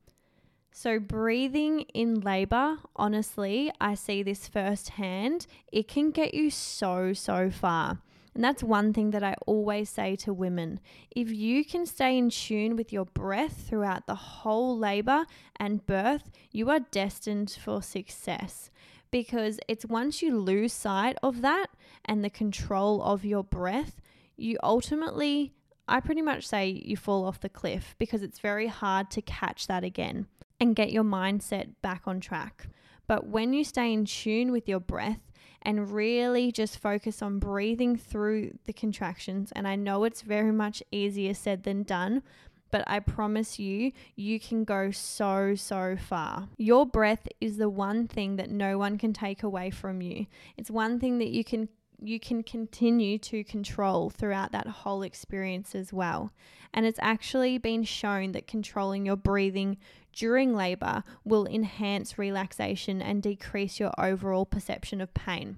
So, 0.77 0.99
breathing 0.99 1.85
in 1.93 2.19
labor, 2.19 2.79
honestly, 2.97 3.71
I 3.79 3.93
see 3.93 4.23
this 4.23 4.49
firsthand. 4.49 5.47
It 5.71 5.87
can 5.87 6.11
get 6.11 6.33
you 6.33 6.49
so, 6.49 7.13
so 7.13 7.49
far. 7.49 7.99
And 8.33 8.43
that's 8.43 8.61
one 8.61 8.91
thing 8.91 9.11
that 9.11 9.23
I 9.23 9.35
always 9.47 9.89
say 9.89 10.17
to 10.17 10.33
women. 10.33 10.81
If 11.15 11.31
you 11.31 11.63
can 11.63 11.85
stay 11.85 12.17
in 12.17 12.29
tune 12.29 12.75
with 12.75 12.91
your 12.91 13.05
breath 13.05 13.65
throughout 13.69 14.05
the 14.05 14.15
whole 14.15 14.77
labor 14.77 15.23
and 15.55 15.85
birth, 15.85 16.29
you 16.51 16.69
are 16.69 16.81
destined 16.91 17.51
for 17.51 17.81
success. 17.81 18.69
Because 19.11 19.61
it's 19.69 19.85
once 19.85 20.21
you 20.21 20.37
lose 20.37 20.73
sight 20.73 21.15
of 21.23 21.41
that 21.41 21.67
and 22.03 22.21
the 22.21 22.29
control 22.29 23.01
of 23.01 23.23
your 23.23 23.45
breath, 23.45 24.01
you 24.35 24.57
ultimately, 24.61 25.53
I 25.87 26.01
pretty 26.01 26.21
much 26.21 26.45
say 26.45 26.67
you 26.67 26.97
fall 26.97 27.23
off 27.23 27.39
the 27.39 27.47
cliff 27.47 27.95
because 27.97 28.21
it's 28.21 28.39
very 28.39 28.67
hard 28.67 29.09
to 29.11 29.21
catch 29.21 29.67
that 29.67 29.85
again 29.85 30.27
and 30.59 30.75
get 30.75 30.91
your 30.91 31.03
mindset 31.03 31.73
back 31.81 32.03
on 32.05 32.19
track. 32.19 32.67
But 33.07 33.27
when 33.27 33.53
you 33.53 33.63
stay 33.63 33.93
in 33.93 34.05
tune 34.05 34.51
with 34.51 34.67
your 34.67 34.79
breath 34.79 35.21
and 35.61 35.91
really 35.91 36.51
just 36.51 36.79
focus 36.79 37.21
on 37.21 37.39
breathing 37.39 37.97
through 37.97 38.57
the 38.65 38.73
contractions, 38.73 39.51
and 39.55 39.67
I 39.67 39.75
know 39.75 40.03
it's 40.03 40.21
very 40.21 40.51
much 40.51 40.81
easier 40.91 41.33
said 41.33 41.63
than 41.63 41.83
done, 41.83 42.23
but 42.71 42.83
I 42.87 42.99
promise 42.99 43.59
you, 43.59 43.91
you 44.15 44.39
can 44.39 44.63
go 44.63 44.91
so, 44.91 45.55
so 45.55 45.95
far. 45.95 46.49
Your 46.57 46.85
breath 46.85 47.27
is 47.39 47.57
the 47.57 47.69
one 47.69 48.07
thing 48.07 48.35
that 48.37 48.49
no 48.49 48.77
one 48.77 48.97
can 48.97 49.13
take 49.13 49.43
away 49.43 49.69
from 49.69 50.01
you. 50.01 50.25
It's 50.57 50.71
one 50.71 50.99
thing 50.99 51.19
that 51.19 51.29
you 51.29 51.43
can 51.43 51.69
you 52.01 52.19
can 52.19 52.43
continue 52.43 53.17
to 53.19 53.43
control 53.43 54.09
throughout 54.09 54.51
that 54.51 54.67
whole 54.67 55.01
experience 55.01 55.75
as 55.75 55.93
well. 55.93 56.31
And 56.73 56.85
it's 56.85 56.99
actually 57.01 57.57
been 57.57 57.83
shown 57.83 58.33
that 58.33 58.47
controlling 58.47 59.05
your 59.05 59.15
breathing 59.15 59.77
during 60.13 60.55
labor 60.55 61.03
will 61.23 61.45
enhance 61.47 62.17
relaxation 62.17 63.01
and 63.01 63.21
decrease 63.21 63.79
your 63.79 63.93
overall 63.97 64.45
perception 64.45 65.01
of 65.01 65.13
pain. 65.13 65.57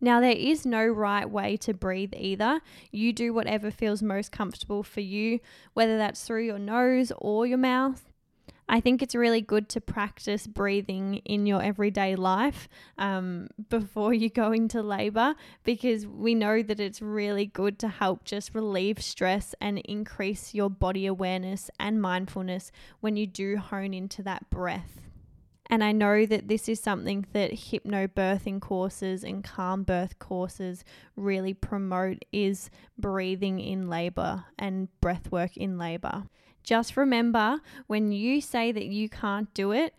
Now, 0.00 0.20
there 0.20 0.32
is 0.32 0.66
no 0.66 0.84
right 0.84 1.30
way 1.30 1.56
to 1.58 1.72
breathe 1.72 2.12
either. 2.16 2.60
You 2.90 3.12
do 3.12 3.32
whatever 3.32 3.70
feels 3.70 4.02
most 4.02 4.32
comfortable 4.32 4.82
for 4.82 5.00
you, 5.00 5.38
whether 5.74 5.96
that's 5.96 6.24
through 6.24 6.44
your 6.44 6.58
nose 6.58 7.12
or 7.18 7.46
your 7.46 7.58
mouth. 7.58 8.11
I 8.72 8.80
think 8.80 9.02
it's 9.02 9.14
really 9.14 9.42
good 9.42 9.68
to 9.68 9.82
practice 9.82 10.46
breathing 10.46 11.16
in 11.26 11.44
your 11.44 11.62
everyday 11.62 12.16
life 12.16 12.70
um, 12.96 13.48
before 13.68 14.14
you 14.14 14.30
go 14.30 14.50
into 14.50 14.80
labor 14.80 15.34
because 15.62 16.06
we 16.06 16.34
know 16.34 16.62
that 16.62 16.80
it's 16.80 17.02
really 17.02 17.44
good 17.44 17.78
to 17.80 17.88
help 17.88 18.24
just 18.24 18.54
relieve 18.54 19.02
stress 19.02 19.54
and 19.60 19.80
increase 19.80 20.54
your 20.54 20.70
body 20.70 21.04
awareness 21.04 21.70
and 21.78 22.00
mindfulness 22.00 22.72
when 23.00 23.14
you 23.14 23.26
do 23.26 23.58
hone 23.58 23.92
into 23.92 24.22
that 24.22 24.48
breath. 24.48 25.02
And 25.68 25.84
I 25.84 25.92
know 25.92 26.24
that 26.24 26.48
this 26.48 26.66
is 26.66 26.80
something 26.80 27.26
that 27.34 27.52
hypnobirthing 27.52 28.62
courses 28.62 29.22
and 29.22 29.44
calm 29.44 29.82
birth 29.82 30.18
courses 30.18 30.82
really 31.14 31.52
promote 31.52 32.24
is 32.32 32.70
breathing 32.96 33.60
in 33.60 33.90
labor 33.90 34.46
and 34.58 34.88
breath 35.02 35.30
work 35.30 35.58
in 35.58 35.76
labor. 35.76 36.24
Just 36.62 36.96
remember 36.96 37.60
when 37.86 38.12
you 38.12 38.40
say 38.40 38.72
that 38.72 38.86
you 38.86 39.08
can't 39.08 39.52
do 39.54 39.72
it, 39.72 39.94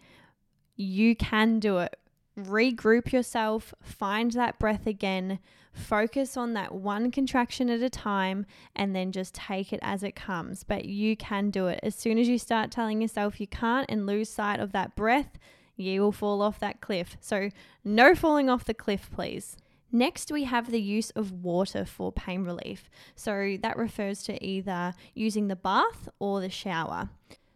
you 0.76 1.16
can 1.16 1.60
do 1.60 1.80
it. 1.80 1.98
Regroup 2.38 3.12
yourself, 3.12 3.74
find 3.82 4.32
that 4.32 4.58
breath 4.58 4.88
again, 4.88 5.40
focus 5.72 6.36
on 6.36 6.54
that 6.54 6.74
one 6.74 7.12
contraction 7.12 7.70
at 7.70 7.82
a 7.82 7.90
time, 7.90 8.46
and 8.76 8.96
then 8.96 9.12
just 9.12 9.36
take 9.36 9.72
it 9.72 9.80
as 9.84 10.04
it 10.04 10.16
comes. 10.16 10.64
But 10.64 10.86
you 10.86 11.16
can 11.16 11.52
do 11.52 11.68
it. 11.68 11.80
As 11.84 11.96
soon 11.96 12.18
as 12.18 12.28
you 12.28 12.40
start 12.40 12.72
telling 12.72 13.02
yourself 13.02 13.40
you 13.40 13.48
can't 13.48 13.90
and 13.90 14.08
lose 14.08 14.30
sight 14.30 14.60
of 14.60 14.72
that 14.72 14.96
breath, 14.96 15.38
you 15.76 16.02
will 16.02 16.12
fall 16.12 16.42
off 16.42 16.60
that 16.60 16.82
cliff. 16.82 17.18
So, 17.20 17.50
no 17.84 18.16
falling 18.16 18.50
off 18.50 18.66
the 18.66 18.74
cliff, 18.74 19.10
please. 19.14 19.58
Next, 19.96 20.32
we 20.32 20.46
have 20.46 20.72
the 20.72 20.82
use 20.82 21.12
of 21.12 21.32
water 21.32 21.86
for 21.86 22.12
pain 22.12 22.44
relief. 22.44 22.90
So, 23.16 23.58
that 23.62 23.78
refers 23.78 24.24
to 24.24 24.44
either 24.44 24.96
using 25.14 25.50
the 25.50 25.56
bath 25.56 26.10
or 26.20 26.42
the 26.42 26.50
shower. 26.50 27.10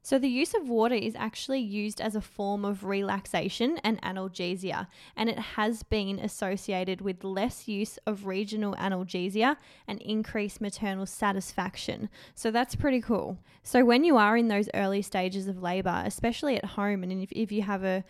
So, 0.04 0.18
the 0.18 0.30
use 0.30 0.54
of 0.54 0.70
water 0.70 0.96
is 0.96 1.16
actually 1.16 1.60
used 1.60 2.00
as 2.00 2.16
a 2.16 2.22
form 2.22 2.64
of 2.64 2.86
relaxation 2.86 3.78
and 3.84 4.02
analgesia, 4.04 4.88
and 5.18 5.30
it 5.30 5.38
has 5.38 5.84
been 5.84 6.20
associated 6.20 7.02
with 7.02 7.26
less 7.26 7.68
use 7.68 7.98
of 8.06 8.26
regional 8.26 8.74
analgesia 8.76 9.58
and 9.86 10.00
increased 10.02 10.62
maternal 10.62 11.08
satisfaction. 11.08 12.08
So, 12.36 12.52
that's 12.52 12.74
pretty 12.74 13.02
cool. 13.02 13.40
So, 13.64 13.84
when 13.84 14.06
you 14.06 14.16
are 14.16 14.38
in 14.38 14.48
those 14.48 14.70
early 14.74 15.02
stages 15.02 15.50
of 15.50 15.62
labor, 15.62 16.04
especially 16.06 16.56
at 16.56 16.64
home, 16.64 17.04
and 17.04 17.12
if, 17.12 17.32
if 17.34 17.52
you 17.52 17.64
have 17.64 17.84
a 17.84 18.06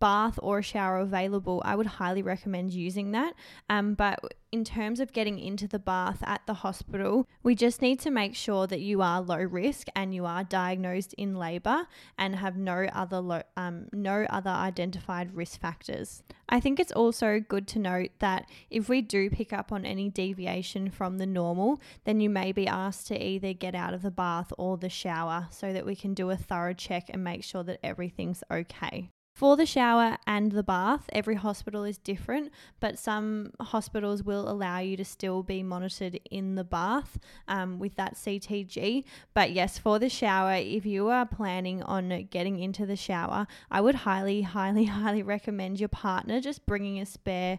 bath 0.00 0.38
or 0.42 0.58
a 0.58 0.62
shower 0.62 0.98
available, 0.98 1.62
I 1.64 1.76
would 1.76 1.86
highly 1.86 2.22
recommend 2.22 2.72
using 2.72 3.12
that. 3.12 3.34
Um, 3.68 3.94
but 3.94 4.20
in 4.52 4.64
terms 4.64 5.00
of 5.00 5.12
getting 5.12 5.38
into 5.38 5.68
the 5.68 5.78
bath 5.78 6.22
at 6.22 6.40
the 6.46 6.54
hospital, 6.54 7.28
we 7.42 7.54
just 7.54 7.82
need 7.82 8.00
to 8.00 8.10
make 8.10 8.34
sure 8.34 8.66
that 8.66 8.80
you 8.80 9.02
are 9.02 9.20
low 9.20 9.42
risk 9.42 9.88
and 9.94 10.14
you 10.14 10.24
are 10.24 10.44
diagnosed 10.44 11.14
in 11.18 11.36
labour 11.36 11.86
and 12.16 12.36
have 12.36 12.56
no 12.56 12.86
other 12.92 13.20
lo- 13.20 13.42
um, 13.56 13.88
no 13.92 14.26
other 14.30 14.50
identified 14.50 15.34
risk 15.34 15.60
factors. 15.60 16.22
I 16.48 16.60
think 16.60 16.78
it's 16.78 16.92
also 16.92 17.40
good 17.40 17.66
to 17.68 17.78
note 17.78 18.10
that 18.20 18.48
if 18.70 18.88
we 18.88 19.02
do 19.02 19.28
pick 19.28 19.52
up 19.52 19.72
on 19.72 19.84
any 19.84 20.08
deviation 20.08 20.90
from 20.90 21.18
the 21.18 21.26
normal, 21.26 21.80
then 22.04 22.20
you 22.20 22.30
may 22.30 22.52
be 22.52 22.66
asked 22.66 23.08
to 23.08 23.22
either 23.22 23.52
get 23.52 23.74
out 23.74 23.94
of 23.94 24.02
the 24.02 24.10
bath 24.10 24.52
or 24.56 24.76
the 24.76 24.88
shower 24.88 25.48
so 25.50 25.72
that 25.72 25.84
we 25.84 25.96
can 25.96 26.14
do 26.14 26.30
a 26.30 26.36
thorough 26.36 26.72
check 26.72 27.10
and 27.10 27.22
make 27.22 27.42
sure 27.42 27.64
that 27.64 27.80
everything's 27.82 28.44
okay. 28.50 29.10
For 29.36 29.54
the 29.54 29.66
shower 29.66 30.16
and 30.26 30.50
the 30.50 30.62
bath, 30.62 31.10
every 31.12 31.34
hospital 31.34 31.84
is 31.84 31.98
different, 31.98 32.50
but 32.80 32.98
some 32.98 33.52
hospitals 33.60 34.22
will 34.22 34.48
allow 34.48 34.78
you 34.78 34.96
to 34.96 35.04
still 35.04 35.42
be 35.42 35.62
monitored 35.62 36.18
in 36.30 36.54
the 36.54 36.64
bath 36.64 37.18
um, 37.46 37.78
with 37.78 37.96
that 37.96 38.14
CTG. 38.14 39.04
But 39.34 39.52
yes, 39.52 39.76
for 39.76 39.98
the 39.98 40.08
shower, 40.08 40.54
if 40.54 40.86
you 40.86 41.08
are 41.08 41.26
planning 41.26 41.82
on 41.82 42.28
getting 42.30 42.58
into 42.58 42.86
the 42.86 42.96
shower, 42.96 43.46
I 43.70 43.82
would 43.82 43.96
highly, 43.96 44.40
highly, 44.40 44.84
highly 44.86 45.22
recommend 45.22 45.80
your 45.80 45.90
partner 45.90 46.40
just 46.40 46.64
bringing 46.64 46.98
a 46.98 47.04
spare 47.04 47.58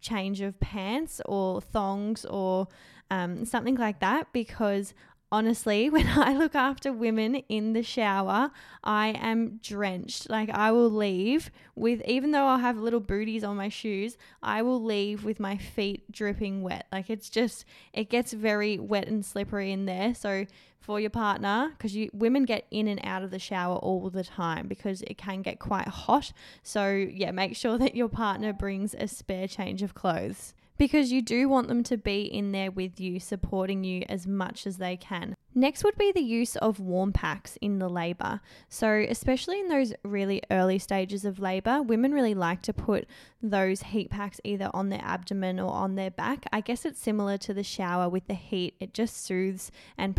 change 0.00 0.40
of 0.40 0.60
pants 0.60 1.20
or 1.26 1.60
thongs 1.60 2.24
or 2.26 2.68
um, 3.10 3.44
something 3.44 3.74
like 3.74 3.98
that 3.98 4.32
because 4.32 4.94
honestly, 5.30 5.90
when 5.90 6.06
I 6.06 6.34
look 6.34 6.54
after 6.54 6.92
women 6.92 7.36
in 7.48 7.72
the 7.72 7.82
shower, 7.82 8.50
I 8.82 9.08
am 9.08 9.60
drenched. 9.62 10.30
Like 10.30 10.50
I 10.50 10.72
will 10.72 10.90
leave 10.90 11.50
with, 11.74 12.02
even 12.06 12.32
though 12.32 12.46
I'll 12.46 12.58
have 12.58 12.78
little 12.78 13.00
booties 13.00 13.44
on 13.44 13.56
my 13.56 13.68
shoes, 13.68 14.16
I 14.42 14.62
will 14.62 14.82
leave 14.82 15.24
with 15.24 15.40
my 15.40 15.56
feet 15.56 16.10
dripping 16.10 16.62
wet. 16.62 16.86
Like 16.92 17.10
it's 17.10 17.28
just, 17.28 17.64
it 17.92 18.10
gets 18.10 18.32
very 18.32 18.78
wet 18.78 19.08
and 19.08 19.24
slippery 19.24 19.72
in 19.72 19.86
there. 19.86 20.14
So 20.14 20.46
for 20.80 21.00
your 21.00 21.10
partner, 21.10 21.70
because 21.76 21.96
you 21.96 22.08
women 22.12 22.44
get 22.44 22.64
in 22.70 22.86
and 22.86 23.00
out 23.02 23.24
of 23.24 23.32
the 23.32 23.40
shower 23.40 23.74
all 23.76 24.08
the 24.08 24.22
time 24.22 24.68
because 24.68 25.02
it 25.02 25.18
can 25.18 25.42
get 25.42 25.58
quite 25.58 25.88
hot. 25.88 26.32
So 26.62 26.90
yeah, 26.90 27.32
make 27.32 27.56
sure 27.56 27.76
that 27.78 27.96
your 27.96 28.08
partner 28.08 28.52
brings 28.52 28.94
a 28.94 29.08
spare 29.08 29.48
change 29.48 29.82
of 29.82 29.94
clothes 29.94 30.54
because 30.78 31.12
you 31.12 31.22
do 31.22 31.48
want 31.48 31.68
them 31.68 31.82
to 31.84 31.96
be 31.96 32.22
in 32.22 32.52
there 32.52 32.70
with 32.70 33.00
you, 33.00 33.20
supporting 33.20 33.84
you 33.84 34.04
as 34.08 34.26
much 34.26 34.66
as 34.66 34.76
they 34.78 34.96
can. 34.96 35.34
Next 35.54 35.84
would 35.84 35.96
be 35.96 36.12
the 36.12 36.20
use 36.20 36.54
of 36.56 36.80
warm 36.80 37.12
packs 37.12 37.56
in 37.62 37.78
the 37.78 37.88
labour. 37.88 38.42
So, 38.68 39.06
especially 39.08 39.58
in 39.58 39.68
those 39.68 39.94
really 40.04 40.42
early 40.50 40.78
stages 40.78 41.24
of 41.24 41.38
labour, 41.38 41.80
women 41.80 42.12
really 42.12 42.34
like 42.34 42.60
to 42.62 42.74
put 42.74 43.06
those 43.42 43.80
heat 43.80 44.10
packs 44.10 44.38
either 44.44 44.70
on 44.74 44.90
their 44.90 45.00
abdomen 45.02 45.58
or 45.58 45.72
on 45.72 45.94
their 45.94 46.10
back. 46.10 46.44
I 46.52 46.60
guess 46.60 46.84
it's 46.84 47.00
similar 47.00 47.38
to 47.38 47.54
the 47.54 47.62
shower 47.62 48.06
with 48.08 48.26
the 48.26 48.34
heat, 48.34 48.74
it 48.80 48.92
just 48.92 49.24
soothes 49.24 49.70
and 49.96 50.14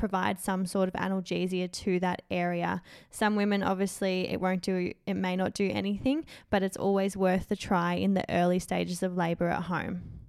provide 0.00 0.40
some 0.40 0.66
sort 0.66 0.88
of 0.88 0.94
analgesia 0.94 1.70
to 1.70 2.00
that 2.00 2.22
area. 2.30 2.82
Some 3.10 3.36
women, 3.36 3.62
obviously, 3.62 4.28
it 4.28 4.40
won't 4.40 4.62
do, 4.62 4.92
it 5.06 5.14
may 5.14 5.36
not 5.36 5.54
do 5.54 5.70
anything, 5.70 6.24
but 6.48 6.62
it's 6.62 6.76
always 6.76 7.16
worth 7.16 7.48
the 7.48 7.56
try 7.56 7.94
in 7.94 8.14
the 8.14 8.24
early 8.28 8.58
stages 8.58 9.02
of 9.02 9.16
labor 9.16 9.48
at 9.48 9.64
home 9.64 10.19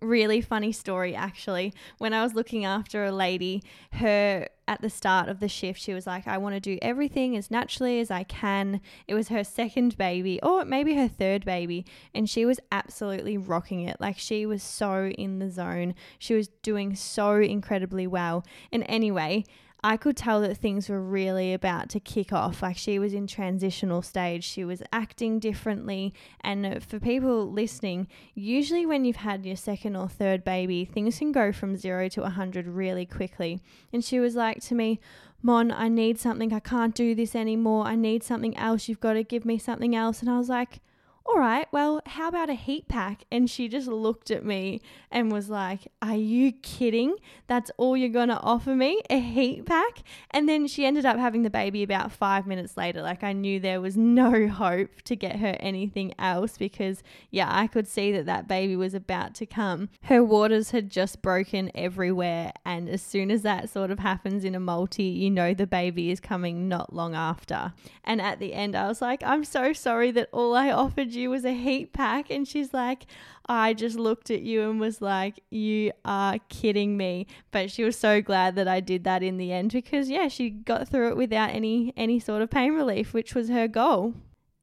really 0.00 0.40
funny 0.40 0.72
story 0.72 1.14
actually. 1.14 1.72
When 1.98 2.12
I 2.12 2.22
was 2.22 2.34
looking 2.34 2.64
after 2.64 3.04
a 3.04 3.12
lady, 3.12 3.62
her 3.92 4.48
at 4.68 4.80
the 4.80 4.90
start 4.90 5.28
of 5.28 5.40
the 5.40 5.48
shift, 5.48 5.80
she 5.80 5.94
was 5.94 6.06
like, 6.06 6.26
I 6.26 6.38
want 6.38 6.54
to 6.56 6.60
do 6.60 6.78
everything 6.82 7.36
as 7.36 7.50
naturally 7.50 8.00
as 8.00 8.10
I 8.10 8.24
can. 8.24 8.80
It 9.06 9.14
was 9.14 9.28
her 9.28 9.44
second 9.44 9.96
baby, 9.96 10.40
or 10.42 10.64
maybe 10.64 10.94
her 10.94 11.08
third 11.08 11.44
baby, 11.44 11.86
and 12.14 12.28
she 12.28 12.44
was 12.44 12.58
absolutely 12.72 13.38
rocking 13.38 13.82
it. 13.82 13.98
Like, 14.00 14.18
she 14.18 14.44
was 14.44 14.62
so 14.62 15.06
in 15.06 15.38
the 15.38 15.50
zone. 15.50 15.94
She 16.18 16.34
was 16.34 16.48
doing 16.48 16.96
so 16.96 17.36
incredibly 17.36 18.06
well. 18.06 18.44
And 18.72 18.84
anyway, 18.88 19.44
I 19.86 19.96
could 19.96 20.16
tell 20.16 20.40
that 20.40 20.56
things 20.56 20.88
were 20.88 21.00
really 21.00 21.54
about 21.54 21.90
to 21.90 22.00
kick 22.00 22.32
off. 22.32 22.60
Like 22.60 22.76
she 22.76 22.98
was 22.98 23.14
in 23.14 23.28
transitional 23.28 24.02
stage, 24.02 24.42
she 24.42 24.64
was 24.64 24.82
acting 24.92 25.38
differently. 25.38 26.12
And 26.40 26.82
for 26.82 26.98
people 26.98 27.48
listening, 27.52 28.08
usually 28.34 28.84
when 28.84 29.04
you've 29.04 29.14
had 29.14 29.46
your 29.46 29.54
second 29.54 29.94
or 29.94 30.08
third 30.08 30.42
baby, 30.42 30.84
things 30.84 31.20
can 31.20 31.30
go 31.30 31.52
from 31.52 31.76
zero 31.76 32.08
to 32.08 32.22
100 32.22 32.66
really 32.66 33.06
quickly. 33.06 33.60
And 33.92 34.04
she 34.04 34.18
was 34.18 34.34
like 34.34 34.60
to 34.62 34.74
me, 34.74 34.98
Mon, 35.40 35.70
I 35.70 35.86
need 35.86 36.18
something. 36.18 36.52
I 36.52 36.58
can't 36.58 36.92
do 36.92 37.14
this 37.14 37.36
anymore. 37.36 37.86
I 37.86 37.94
need 37.94 38.24
something 38.24 38.56
else. 38.56 38.88
You've 38.88 38.98
got 38.98 39.12
to 39.12 39.22
give 39.22 39.44
me 39.44 39.56
something 39.56 39.94
else. 39.94 40.20
And 40.20 40.28
I 40.28 40.36
was 40.36 40.48
like, 40.48 40.80
all 41.28 41.38
right, 41.38 41.66
well, 41.72 42.00
how 42.06 42.28
about 42.28 42.50
a 42.50 42.54
heat 42.54 42.88
pack? 42.88 43.24
And 43.32 43.50
she 43.50 43.68
just 43.68 43.88
looked 43.88 44.30
at 44.30 44.44
me 44.44 44.80
and 45.10 45.32
was 45.32 45.50
like, 45.50 45.88
Are 46.00 46.16
you 46.16 46.52
kidding? 46.52 47.16
That's 47.48 47.70
all 47.76 47.96
you're 47.96 48.08
going 48.08 48.28
to 48.28 48.38
offer 48.40 48.74
me? 48.76 49.02
A 49.10 49.18
heat 49.18 49.66
pack? 49.66 50.02
And 50.30 50.48
then 50.48 50.66
she 50.66 50.86
ended 50.86 51.04
up 51.04 51.18
having 51.18 51.42
the 51.42 51.50
baby 51.50 51.82
about 51.82 52.12
five 52.12 52.46
minutes 52.46 52.76
later. 52.76 53.02
Like, 53.02 53.24
I 53.24 53.32
knew 53.32 53.58
there 53.58 53.80
was 53.80 53.96
no 53.96 54.48
hope 54.56 55.02
to 55.02 55.16
get 55.16 55.36
her 55.36 55.56
anything 55.58 56.14
else 56.18 56.56
because, 56.56 57.02
yeah, 57.30 57.48
I 57.50 57.66
could 57.66 57.88
see 57.88 58.12
that 58.12 58.26
that 58.26 58.46
baby 58.46 58.76
was 58.76 58.94
about 58.94 59.34
to 59.36 59.46
come. 59.46 59.88
Her 60.02 60.22
waters 60.22 60.70
had 60.70 60.90
just 60.90 61.22
broken 61.22 61.72
everywhere. 61.74 62.52
And 62.64 62.88
as 62.88 63.02
soon 63.02 63.30
as 63.30 63.42
that 63.42 63.68
sort 63.68 63.90
of 63.90 63.98
happens 63.98 64.44
in 64.44 64.54
a 64.54 64.60
multi, 64.60 65.04
you 65.04 65.30
know 65.30 65.54
the 65.54 65.66
baby 65.66 66.10
is 66.10 66.20
coming 66.20 66.68
not 66.68 66.92
long 66.92 67.14
after. 67.14 67.72
And 68.04 68.20
at 68.20 68.38
the 68.38 68.54
end, 68.54 68.76
I 68.76 68.86
was 68.86 69.02
like, 69.02 69.22
I'm 69.24 69.44
so 69.44 69.72
sorry 69.72 70.12
that 70.12 70.28
all 70.32 70.54
I 70.54 70.70
offered 70.70 71.15
you 71.16 71.30
was 71.30 71.44
a 71.44 71.52
heat 71.52 71.92
pack. 71.92 72.30
And 72.30 72.46
she's 72.46 72.72
like, 72.72 73.06
I 73.46 73.74
just 73.74 73.96
looked 73.96 74.30
at 74.30 74.42
you 74.42 74.68
and 74.68 74.78
was 74.78 75.00
like, 75.00 75.42
you 75.50 75.92
are 76.04 76.38
kidding 76.48 76.96
me. 76.96 77.26
But 77.50 77.70
she 77.70 77.84
was 77.84 77.96
so 77.96 78.20
glad 78.22 78.56
that 78.56 78.68
I 78.68 78.80
did 78.80 79.04
that 79.04 79.22
in 79.22 79.36
the 79.36 79.52
end 79.52 79.72
because, 79.72 80.08
yeah, 80.10 80.28
she 80.28 80.50
got 80.50 80.88
through 80.88 81.08
it 81.08 81.16
without 81.16 81.50
any, 81.50 81.92
any 81.96 82.20
sort 82.20 82.42
of 82.42 82.50
pain 82.50 82.74
relief, 82.74 83.14
which 83.14 83.34
was 83.34 83.48
her 83.48 83.68
goal. 83.68 84.14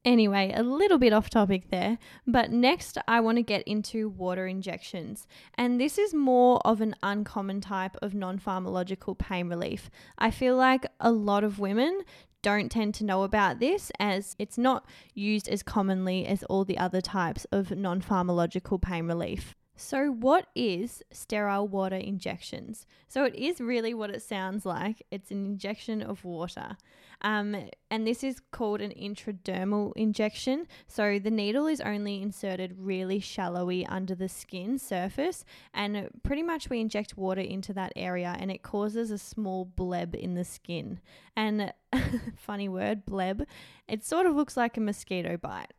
Anyway, 0.04 0.52
a 0.54 0.62
little 0.62 0.98
bit 0.98 1.14
off 1.14 1.30
topic 1.30 1.70
there, 1.70 1.96
but 2.26 2.50
next 2.50 2.98
I 3.08 3.20
want 3.20 3.38
to 3.38 3.42
get 3.42 3.62
into 3.62 4.10
water 4.10 4.46
injections. 4.46 5.26
And 5.54 5.80
this 5.80 5.96
is 5.96 6.12
more 6.12 6.60
of 6.62 6.82
an 6.82 6.94
uncommon 7.02 7.62
type 7.62 7.96
of 8.02 8.12
non 8.12 8.38
pharmacological 8.38 9.16
pain 9.16 9.48
relief. 9.48 9.88
I 10.18 10.30
feel 10.30 10.56
like 10.56 10.84
a 11.00 11.10
lot 11.10 11.42
of 11.42 11.58
women 11.58 12.02
don't 12.44 12.70
tend 12.70 12.94
to 12.94 13.04
know 13.04 13.22
about 13.22 13.58
this 13.58 13.90
as 13.98 14.36
it's 14.38 14.58
not 14.58 14.86
used 15.14 15.48
as 15.48 15.62
commonly 15.62 16.26
as 16.26 16.42
all 16.44 16.64
the 16.64 16.76
other 16.76 17.00
types 17.00 17.46
of 17.50 17.70
non 17.70 18.02
pharmacological 18.02 18.80
pain 18.80 19.06
relief. 19.06 19.54
So, 19.76 20.06
what 20.06 20.46
is 20.54 21.02
sterile 21.10 21.66
water 21.66 21.96
injections? 21.96 22.86
So, 23.08 23.24
it 23.24 23.34
is 23.34 23.60
really 23.60 23.92
what 23.92 24.10
it 24.10 24.22
sounds 24.22 24.64
like 24.64 25.02
it's 25.10 25.32
an 25.32 25.44
injection 25.44 26.00
of 26.00 26.24
water. 26.24 26.76
Um, 27.22 27.56
and 27.90 28.06
this 28.06 28.22
is 28.22 28.40
called 28.52 28.80
an 28.80 28.92
intradermal 28.92 29.92
injection. 29.96 30.68
So, 30.86 31.18
the 31.18 31.30
needle 31.30 31.66
is 31.66 31.80
only 31.80 32.22
inserted 32.22 32.76
really 32.78 33.18
shallowly 33.18 33.84
under 33.84 34.14
the 34.14 34.28
skin 34.28 34.78
surface, 34.78 35.44
and 35.72 36.08
pretty 36.22 36.44
much 36.44 36.70
we 36.70 36.80
inject 36.80 37.16
water 37.16 37.40
into 37.40 37.72
that 37.72 37.92
area, 37.96 38.36
and 38.38 38.52
it 38.52 38.62
causes 38.62 39.10
a 39.10 39.18
small 39.18 39.64
bleb 39.64 40.14
in 40.14 40.34
the 40.34 40.44
skin. 40.44 41.00
And 41.34 41.72
funny 42.36 42.68
word, 42.68 43.04
bleb, 43.04 43.44
it 43.88 44.04
sort 44.04 44.26
of 44.26 44.36
looks 44.36 44.56
like 44.56 44.76
a 44.76 44.80
mosquito 44.80 45.36
bite. 45.36 45.72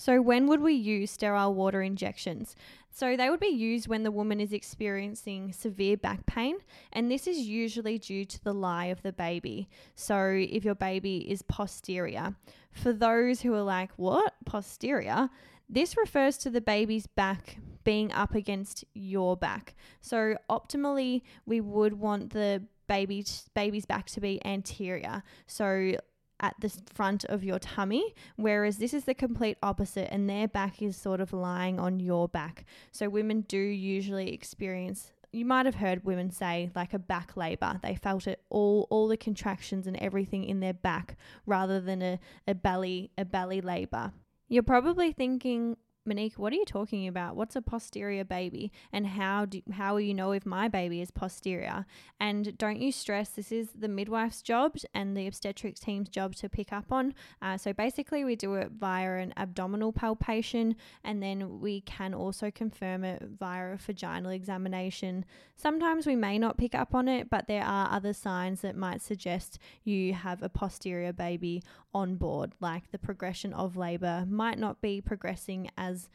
So, 0.00 0.22
when 0.22 0.46
would 0.46 0.62
we 0.62 0.72
use 0.72 1.10
sterile 1.10 1.52
water 1.52 1.82
injections? 1.82 2.56
So, 2.90 3.18
they 3.18 3.28
would 3.28 3.38
be 3.38 3.48
used 3.48 3.86
when 3.86 4.02
the 4.02 4.10
woman 4.10 4.40
is 4.40 4.54
experiencing 4.54 5.52
severe 5.52 5.98
back 5.98 6.24
pain, 6.24 6.56
and 6.90 7.10
this 7.10 7.26
is 7.26 7.40
usually 7.40 7.98
due 7.98 8.24
to 8.24 8.42
the 8.42 8.54
lie 8.54 8.86
of 8.86 9.02
the 9.02 9.12
baby. 9.12 9.68
So, 9.96 10.16
if 10.34 10.64
your 10.64 10.74
baby 10.74 11.30
is 11.30 11.42
posterior, 11.42 12.34
for 12.72 12.94
those 12.94 13.42
who 13.42 13.52
are 13.52 13.62
like, 13.62 13.90
what? 13.96 14.36
Posterior? 14.46 15.28
This 15.68 15.98
refers 15.98 16.38
to 16.38 16.50
the 16.50 16.62
baby's 16.62 17.06
back 17.06 17.58
being 17.84 18.10
up 18.10 18.34
against 18.34 18.86
your 18.94 19.36
back. 19.36 19.74
So, 20.00 20.36
optimally, 20.48 21.20
we 21.44 21.60
would 21.60 21.92
want 21.92 22.32
the 22.32 22.62
baby's 22.90 23.48
baby's 23.54 23.86
back 23.86 24.06
to 24.06 24.20
be 24.20 24.44
anterior. 24.44 25.22
So 25.46 25.94
at 26.40 26.54
the 26.60 26.72
front 26.92 27.24
of 27.26 27.44
your 27.44 27.58
tummy, 27.58 28.14
whereas 28.36 28.78
this 28.78 28.94
is 28.94 29.04
the 29.04 29.14
complete 29.14 29.58
opposite, 29.62 30.12
and 30.12 30.28
their 30.28 30.48
back 30.48 30.82
is 30.82 30.96
sort 30.96 31.20
of 31.20 31.32
lying 31.32 31.78
on 31.78 32.00
your 32.00 32.28
back. 32.28 32.64
So, 32.90 33.08
women 33.08 33.42
do 33.42 33.58
usually 33.58 34.32
experience. 34.32 35.12
You 35.32 35.44
might 35.44 35.66
have 35.66 35.76
heard 35.76 36.04
women 36.04 36.30
say 36.30 36.70
like 36.74 36.92
a 36.92 36.98
back 36.98 37.36
labor. 37.36 37.78
They 37.82 37.94
felt 37.94 38.26
it 38.26 38.42
all, 38.50 38.88
all 38.90 39.06
the 39.06 39.16
contractions 39.16 39.86
and 39.86 39.96
everything 39.98 40.44
in 40.44 40.58
their 40.60 40.74
back, 40.74 41.16
rather 41.46 41.80
than 41.80 42.02
a, 42.02 42.18
a 42.48 42.54
belly, 42.54 43.12
a 43.16 43.24
belly 43.24 43.60
labor. 43.60 44.12
You're 44.48 44.64
probably 44.64 45.12
thinking, 45.12 45.76
Monique, 46.06 46.38
what 46.38 46.50
are 46.54 46.56
you 46.56 46.64
talking 46.64 47.06
about? 47.06 47.36
What's 47.36 47.56
a 47.56 47.60
posterior 47.60 48.24
baby? 48.24 48.72
And 48.90 49.06
how 49.06 49.44
do 49.44 49.60
how 49.70 49.92
will 49.92 50.00
you 50.00 50.14
know 50.14 50.32
if 50.32 50.46
my 50.46 50.66
baby 50.66 51.02
is 51.02 51.10
posterior? 51.10 51.84
And 52.18 52.56
don't 52.56 52.80
you 52.80 52.90
stress, 52.90 53.28
this 53.28 53.52
is 53.52 53.68
the 53.78 53.86
midwife's 53.86 54.40
job 54.40 54.76
and 54.94 55.14
the 55.14 55.26
obstetrics 55.26 55.78
team's 55.78 56.08
job 56.08 56.34
to 56.36 56.48
pick 56.48 56.72
up 56.72 56.90
on. 56.90 57.12
Uh, 57.42 57.58
so 57.58 57.74
basically, 57.74 58.24
we 58.24 58.34
do 58.34 58.54
it 58.54 58.70
via 58.70 59.18
an 59.18 59.34
abdominal 59.36 59.92
palpation, 59.92 60.74
and 61.04 61.22
then 61.22 61.60
we 61.60 61.82
can 61.82 62.14
also 62.14 62.50
confirm 62.50 63.04
it 63.04 63.22
via 63.38 63.74
a 63.74 63.76
vaginal 63.76 64.30
examination. 64.30 65.26
Sometimes 65.54 66.06
we 66.06 66.16
may 66.16 66.38
not 66.38 66.56
pick 66.56 66.74
up 66.74 66.94
on 66.94 67.08
it, 67.08 67.28
but 67.28 67.46
there 67.46 67.64
are 67.64 67.92
other 67.92 68.14
signs 68.14 68.62
that 68.62 68.74
might 68.74 69.02
suggest 69.02 69.58
you 69.84 70.14
have 70.14 70.42
a 70.42 70.48
posterior 70.48 71.12
baby 71.12 71.62
on 71.94 72.16
board, 72.16 72.52
like 72.60 72.90
the 72.90 72.98
progression 72.98 73.52
of 73.52 73.76
labor 73.76 74.24
might 74.28 74.58
not 74.58 74.80
be 74.80 75.00
progressing 75.00 75.70
as 75.76 76.08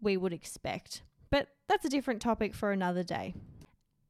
we 0.00 0.16
would 0.16 0.32
expect. 0.32 1.02
But 1.30 1.48
that's 1.68 1.84
a 1.84 1.90
different 1.90 2.20
topic 2.22 2.54
for 2.54 2.72
another 2.72 3.02
day. 3.02 3.34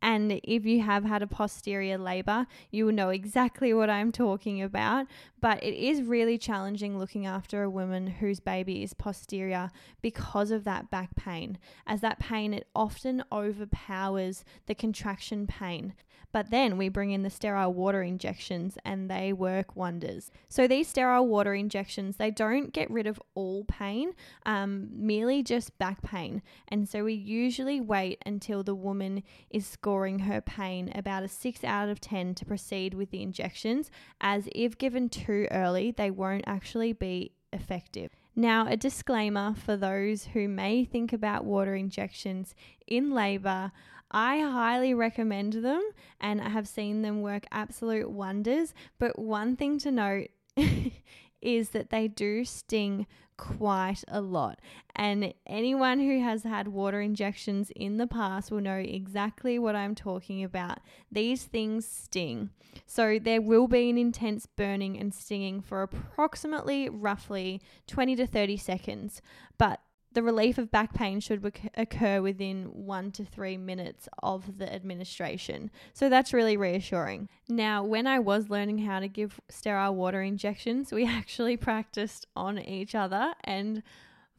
And 0.05 0.39
if 0.45 0.67
you 0.67 0.83
have 0.83 1.05
had 1.05 1.23
a 1.23 1.27
posterior 1.27 1.97
labor, 1.97 2.47
you 2.71 2.85
will 2.85 2.93
know 2.93 3.09
exactly 3.09 3.73
what 3.73 3.89
I'm 3.89 4.13
talking 4.13 4.61
about. 4.61 5.07
But 5.41 5.65
it 5.65 5.73
is 5.75 6.03
really 6.03 6.37
challenging 6.37 6.99
looking 6.99 7.25
after 7.25 7.63
a 7.63 7.71
woman 7.71 8.07
whose 8.07 8.39
baby 8.39 8.83
is 8.83 8.93
posterior 8.93 9.71
because 10.03 10.51
of 10.51 10.65
that 10.65 10.91
back 10.91 11.17
pain, 11.17 11.57
as 11.87 12.03
that 12.03 12.19
pain 12.19 12.53
it 12.53 12.67
often 12.77 13.25
overpowers 13.33 14.45
the 14.67 14.75
contraction 14.75 15.47
pain. 15.47 15.95
But 16.33 16.51
then 16.51 16.77
we 16.77 16.89
bring 16.89 17.13
in 17.13 17.23
the 17.23 17.31
sterile 17.31 17.73
water 17.73 18.03
injections 18.03 18.77
and 18.85 19.09
they 19.09 19.33
work 19.33 19.77
wonders. 19.77 20.33
So 20.49 20.67
these 20.67 20.89
sterile 20.89 21.29
water 21.29 21.55
injections, 21.55 22.17
they 22.17 22.33
don't 22.33 22.73
get 22.73 22.91
rid 22.91 23.07
of 23.07 23.23
all 23.37 23.65
pain, 23.65 24.15
um, 24.45 24.89
merely 24.91 25.45
just 25.45 25.79
back 25.79 26.03
pain. 26.03 26.43
And 26.67 26.89
so 26.89 27.05
we 27.05 27.15
usually 27.15 27.81
wait 27.81 28.21
until 28.27 28.65
the 28.65 28.75
woman 28.75 29.23
is 29.49 29.65
scoring 29.65 29.94
her 30.03 30.41
pain 30.41 30.91
about 30.95 31.23
a 31.23 31.29
6 31.29 31.65
out 31.65 31.89
of 31.89 32.01
10 32.01 32.35
to 32.37 32.45
proceed 32.45 32.95
with 32.95 33.11
the 33.11 33.23
injections, 33.23 33.91
as 34.21 34.49
if 34.55 34.79
given 34.79 35.09
too 35.09 35.47
early, 35.51 35.91
they 35.91 36.11
won't 36.11 36.45
actually 36.47 36.93
be 36.93 37.33
effective. 37.53 38.11
Now, 38.37 38.67
a 38.67 38.77
disclaimer 38.77 39.55
for 39.55 39.77
those 39.77 40.25
who 40.25 40.49
may 40.49 40.85
think 40.85 41.13
about 41.13 41.45
water 41.45 41.75
injections 41.75 42.55
in 42.87 43.13
labour. 43.13 43.71
I 44.11 44.41
highly 44.41 44.93
recommend 44.95 45.55
them 45.55 45.83
and 46.21 46.41
I 46.41 46.49
have 46.49 46.69
seen 46.69 47.03
them 47.03 47.23
work 47.23 47.47
absolute 47.53 48.11
wonders. 48.11 48.75
But 48.99 49.19
one 49.19 49.57
thing 49.57 49.79
to 49.81 49.91
note 49.93 50.29
is 51.41 51.71
that 51.71 51.91
they 51.91 52.09
do 52.09 52.45
sting 52.45 53.07
quite 53.37 54.05
a 54.09 54.21
lot. 54.21 54.61
And 54.95 55.35
anyone 55.47 56.01
who 56.01 56.21
has 56.23 56.45
had 56.45 56.69
water 56.69 57.01
injections 57.01 57.71
in 57.75 57.97
the 57.97 58.07
past 58.07 58.51
will 58.51 58.61
know 58.61 58.77
exactly 58.77 59.59
what 59.59 59.75
I'm 59.75 59.95
talking 59.95 60.45
about. 60.45 60.79
These 61.11 61.45
things 61.45 61.87
sting. 61.87 62.51
So 62.87 63.19
there 63.19 63.43
will 63.43 63.69
be 63.69 63.91
an 63.91 63.99
intense 63.99 64.47
burning 64.47 64.99
and 64.99 65.15
stinging 65.15 65.61
for 65.61 65.83
approximately 65.83 66.89
roughly 66.89 67.61
20 67.87 68.17
to 68.17 68.27
30 68.27 68.57
seconds. 68.57 69.23
But 69.59 69.81
the 70.15 70.23
relief 70.23 70.59
of 70.59 70.71
back 70.71 70.95
pain 70.95 71.21
should 71.21 71.53
occur 71.77 72.23
within 72.23 72.67
one 72.67 73.11
to 73.13 73.25
three 73.25 73.57
minutes 73.57 74.09
of 74.23 74.59
the 74.59 74.73
administration. 74.73 75.71
So 75.93 76.09
that's 76.09 76.33
really 76.33 76.57
reassuring. 76.57 77.29
Now, 77.49 77.85
when 77.85 78.07
I 78.07 78.21
was 78.21 78.49
learning 78.49 78.79
how 78.79 79.01
to 79.01 79.09
give 79.09 79.41
sterile 79.49 79.95
water 79.95 80.23
injections, 80.23 80.93
we 80.93 81.07
actually 81.09 81.57
practiced 81.57 82.27
on 82.35 82.59
each 82.59 82.95
other. 82.95 83.35
And 83.43 83.83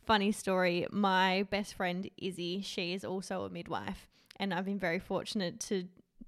funny 0.05 0.31
story, 0.31 0.87
my 0.91 1.43
best 1.49 1.73
friend 1.73 2.09
Izzy, 2.17 2.61
she 2.61 2.93
is 2.93 3.03
also 3.03 3.43
a 3.43 3.49
midwife. 3.49 4.07
And 4.37 4.53
I've 4.53 4.65
been 4.65 4.79
very 4.79 4.99
fortunate 4.99 5.59
to 5.61 5.87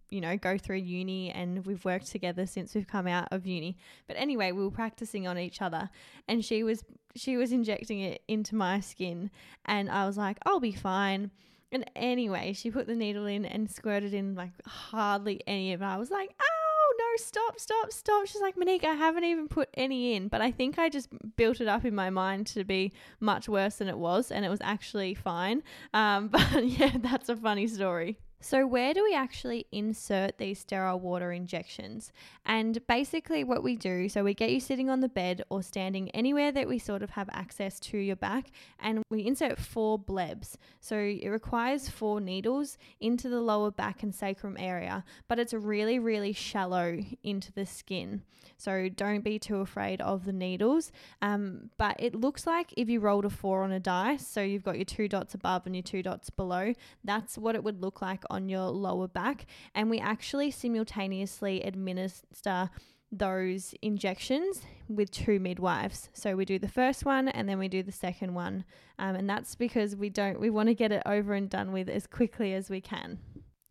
you 0.10 0.22
know, 0.22 0.38
go 0.38 0.58
through 0.58 0.78
uni 0.78 1.30
and 1.32 1.66
we've 1.66 1.84
worked 1.84 2.08
together 2.08 2.46
since 2.46 2.74
we've 2.74 2.88
come 2.88 3.08
out 3.08 3.28
of 3.32 3.46
uni. 3.46 3.78
But 4.08 4.16
anyway, 4.18 4.52
we 4.52 4.64
were 4.64 4.72
practicing 4.72 5.28
on 5.28 5.38
each 5.38 5.62
other 5.62 5.90
and 6.28 6.44
she 6.46 6.64
was 6.64 6.84
she 7.18 7.38
was 7.38 7.52
injecting 7.52 8.00
it 8.00 8.22
into 8.28 8.56
my 8.56 8.80
skin 8.80 9.30
and 9.66 9.90
I 9.90 10.06
was 10.06 10.18
like, 10.18 10.38
I'll 10.46 10.60
be 10.60 10.72
fine. 10.72 11.32
And 11.72 11.90
anyway, 11.96 12.54
she 12.54 12.72
put 12.72 12.88
the 12.88 12.96
needle 12.96 13.26
in 13.26 13.46
and 13.46 13.70
squirted 13.70 14.14
in 14.14 14.36
like 14.36 14.52
hardly 14.66 15.42
any 15.46 15.74
of 15.74 15.82
it. 15.82 15.86
I 15.86 15.98
was 15.98 16.10
like, 16.10 16.34
oh 16.40 16.96
no, 16.98 17.06
stop, 17.18 17.60
stop, 17.60 17.92
stop. 17.92 18.26
She's 18.28 18.42
like, 18.42 18.58
Monique, 18.58 18.86
I 18.86 18.94
haven't 18.94 19.26
even 19.26 19.48
put 19.50 19.70
any 19.74 20.16
in. 20.16 20.30
But 20.30 20.42
I 20.42 20.52
think 20.52 20.80
I 20.80 20.88
just 20.88 21.10
built 21.36 21.60
it 21.60 21.68
up 21.68 21.84
in 21.84 21.94
my 21.94 22.10
mind 22.10 22.48
to 22.48 22.64
be 22.64 22.94
much 23.20 23.50
worse 23.50 23.76
than 23.76 23.90
it 23.90 23.98
was. 23.98 24.32
And 24.32 24.46
it 24.46 24.50
was 24.50 24.62
actually 24.62 25.14
fine. 25.14 25.62
Um, 25.94 26.28
but 26.30 26.66
yeah, 26.66 26.96
that's 26.98 27.28
a 27.28 27.36
funny 27.36 27.68
story. 27.68 28.18
So, 28.40 28.68
where 28.68 28.94
do 28.94 29.04
we 29.04 29.16
actually 29.16 29.66
insert 29.72 30.38
these 30.38 30.60
sterile 30.60 31.00
water 31.00 31.32
injections? 31.32 32.12
And 32.46 32.86
basically, 32.86 33.44
what 33.44 33.64
we 33.64 33.76
do 33.76 34.08
so 34.10 34.24
we 34.24 34.36
get 34.36 34.52
you 34.52 34.60
sitting 34.60 34.92
on 34.92 35.00
the 35.00 35.10
bed 35.10 35.44
or 35.50 35.64
standing 35.64 36.12
anywhere 36.12 36.52
that 36.52 36.68
we 36.68 36.78
sort 36.78 37.02
of 37.02 37.10
have 37.12 37.30
access 37.34 37.80
to 37.80 37.98
your 37.98 38.16
back, 38.16 38.52
and 38.80 39.02
we 39.10 39.26
insert 39.26 39.58
four 39.58 39.98
blebs. 39.98 40.56
So, 40.80 40.98
it 40.98 41.28
requires 41.30 41.90
four 41.90 42.22
needles 42.22 42.78
into 43.00 43.28
the 43.28 43.42
lower 43.42 43.72
back 43.72 44.04
and 44.04 44.14
sacrum 44.14 44.56
area, 44.60 45.04
but 45.28 45.40
it's 45.40 45.54
really, 45.54 45.98
really 45.98 46.32
shallow 46.32 47.00
into 47.24 47.52
the 47.52 47.66
skin. 47.66 48.22
So, 48.56 48.88
don't 48.88 49.24
be 49.24 49.40
too 49.40 49.58
afraid 49.58 50.00
of 50.00 50.26
the 50.26 50.34
needles. 50.34 50.92
Um, 51.24 51.72
but 51.78 51.96
it 51.98 52.14
looks 52.14 52.46
like 52.46 52.72
if 52.78 52.88
you 52.88 53.00
rolled 53.00 53.26
a 53.26 53.32
four 53.32 53.64
on 53.64 53.72
a 53.72 53.80
dice, 53.80 54.28
so 54.28 54.42
you've 54.42 54.64
got 54.64 54.76
your 54.76 54.86
two 54.86 55.08
dots 55.08 55.34
above 55.34 55.66
and 55.66 55.76
your 55.76 55.84
two 55.84 56.04
dots 56.04 56.30
below, 56.30 56.74
that's 57.04 57.36
what 57.36 57.56
it 57.56 57.64
would 57.64 57.82
look 57.82 58.00
like 58.00 58.24
on 58.30 58.50
your 58.50 58.68
lower 58.68 59.08
back. 59.08 59.46
And 59.76 59.90
we 59.90 60.00
actually 60.00 60.52
simultaneously 60.52 61.62
administer 61.62 62.70
those 63.12 63.74
injections 63.82 64.62
with 64.90 65.12
two 65.12 65.40
midwives. 65.40 66.10
So 66.14 66.36
we 66.36 66.46
do 66.46 66.60
the 66.60 66.68
first 66.68 67.06
one 67.06 67.30
and 67.30 67.48
then 67.48 67.58
we 67.58 67.68
do 67.68 67.82
the 67.84 67.92
second 67.92 68.34
one. 68.34 68.66
Um, 69.00 69.16
and 69.16 69.30
that's 69.30 69.56
because 69.56 69.96
we 69.96 70.10
don't, 70.10 70.40
we 70.40 70.50
want 70.50 70.68
to 70.68 70.76
get 70.76 70.92
it 70.92 71.04
over 71.06 71.34
and 71.34 71.50
done 71.50 71.72
with 71.72 71.90
as 71.90 72.06
quickly 72.08 72.54
as 72.54 72.70
we 72.70 72.82
can. 72.82 73.20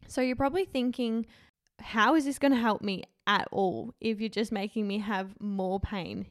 So 0.09 0.21
you're 0.21 0.37
probably 0.37 0.65
thinking, 0.65 1.27
how 1.81 2.15
is 2.15 2.25
this 2.25 2.39
going 2.39 2.53
to 2.53 2.59
help 2.59 2.81
me 2.83 3.05
at 3.27 3.49
all 3.53 3.95
if 4.01 4.21
you're 4.21 4.29
just 4.29 4.53
making 4.53 4.87
me 4.89 4.99
have 4.99 5.35
more 5.41 5.81
pain? 5.81 6.27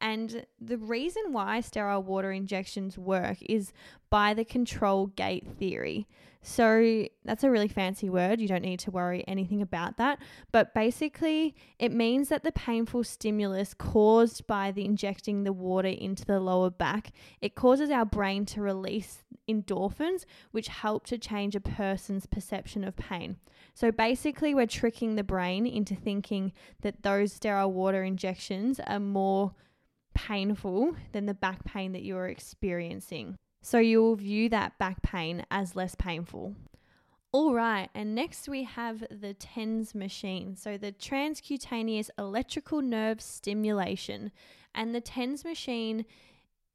And 0.00 0.46
the 0.60 0.78
reason 0.78 1.32
why 1.32 1.60
sterile 1.60 2.02
water 2.02 2.32
injections 2.32 2.96
work 2.96 3.38
is 3.42 3.72
by 4.10 4.34
the 4.34 4.44
control 4.44 5.06
gate 5.08 5.46
theory. 5.58 6.06
So 6.40 7.06
that's 7.24 7.42
a 7.42 7.50
really 7.50 7.68
fancy 7.68 8.08
word. 8.08 8.40
You 8.40 8.48
don't 8.48 8.62
need 8.62 8.78
to 8.80 8.90
worry 8.90 9.24
anything 9.26 9.60
about 9.60 9.96
that. 9.96 10.18
But 10.52 10.72
basically, 10.72 11.54
it 11.78 11.92
means 11.92 12.28
that 12.28 12.44
the 12.44 12.52
painful 12.52 13.04
stimulus 13.04 13.74
caused 13.74 14.46
by 14.46 14.70
the 14.70 14.84
injecting 14.84 15.42
the 15.42 15.52
water 15.52 15.88
into 15.88 16.24
the 16.24 16.38
lower 16.40 16.70
back, 16.70 17.10
it 17.40 17.54
causes 17.54 17.90
our 17.90 18.06
brain 18.06 18.46
to 18.46 18.62
release 18.62 19.24
endorphins, 19.48 20.24
which 20.52 20.68
help 20.68 21.06
to 21.06 21.18
change 21.18 21.56
a 21.56 21.60
person's 21.60 22.26
perception 22.26 22.84
of 22.84 22.96
pain. 22.96 23.36
So 23.74 23.90
basically, 23.90 24.54
we're 24.54 24.66
tricking 24.66 25.16
the 25.16 25.24
brain 25.24 25.66
into 25.66 25.94
thinking 25.94 26.52
that 26.82 27.02
those 27.02 27.32
sterile 27.32 27.72
water 27.72 28.04
injections 28.04 28.80
are 28.86 29.00
more 29.00 29.54
painful 30.14 30.96
than 31.12 31.26
the 31.26 31.34
back 31.34 31.64
pain 31.64 31.92
that 31.92 32.04
you're 32.04 32.28
experiencing. 32.28 33.36
So 33.62 33.78
you 33.78 34.00
will 34.00 34.16
view 34.16 34.48
that 34.50 34.78
back 34.78 35.02
pain 35.02 35.44
as 35.50 35.76
less 35.76 35.94
painful. 35.94 36.54
All 37.30 37.52
right, 37.52 37.90
and 37.94 38.14
next 38.14 38.48
we 38.48 38.62
have 38.64 39.04
the 39.10 39.34
TENS 39.34 39.94
machine, 39.94 40.56
so 40.56 40.78
the 40.78 40.92
transcutaneous 40.92 42.08
electrical 42.18 42.80
nerve 42.80 43.20
stimulation. 43.20 44.32
And 44.74 44.94
the 44.94 45.02
TENS 45.02 45.44
machine, 45.44 46.06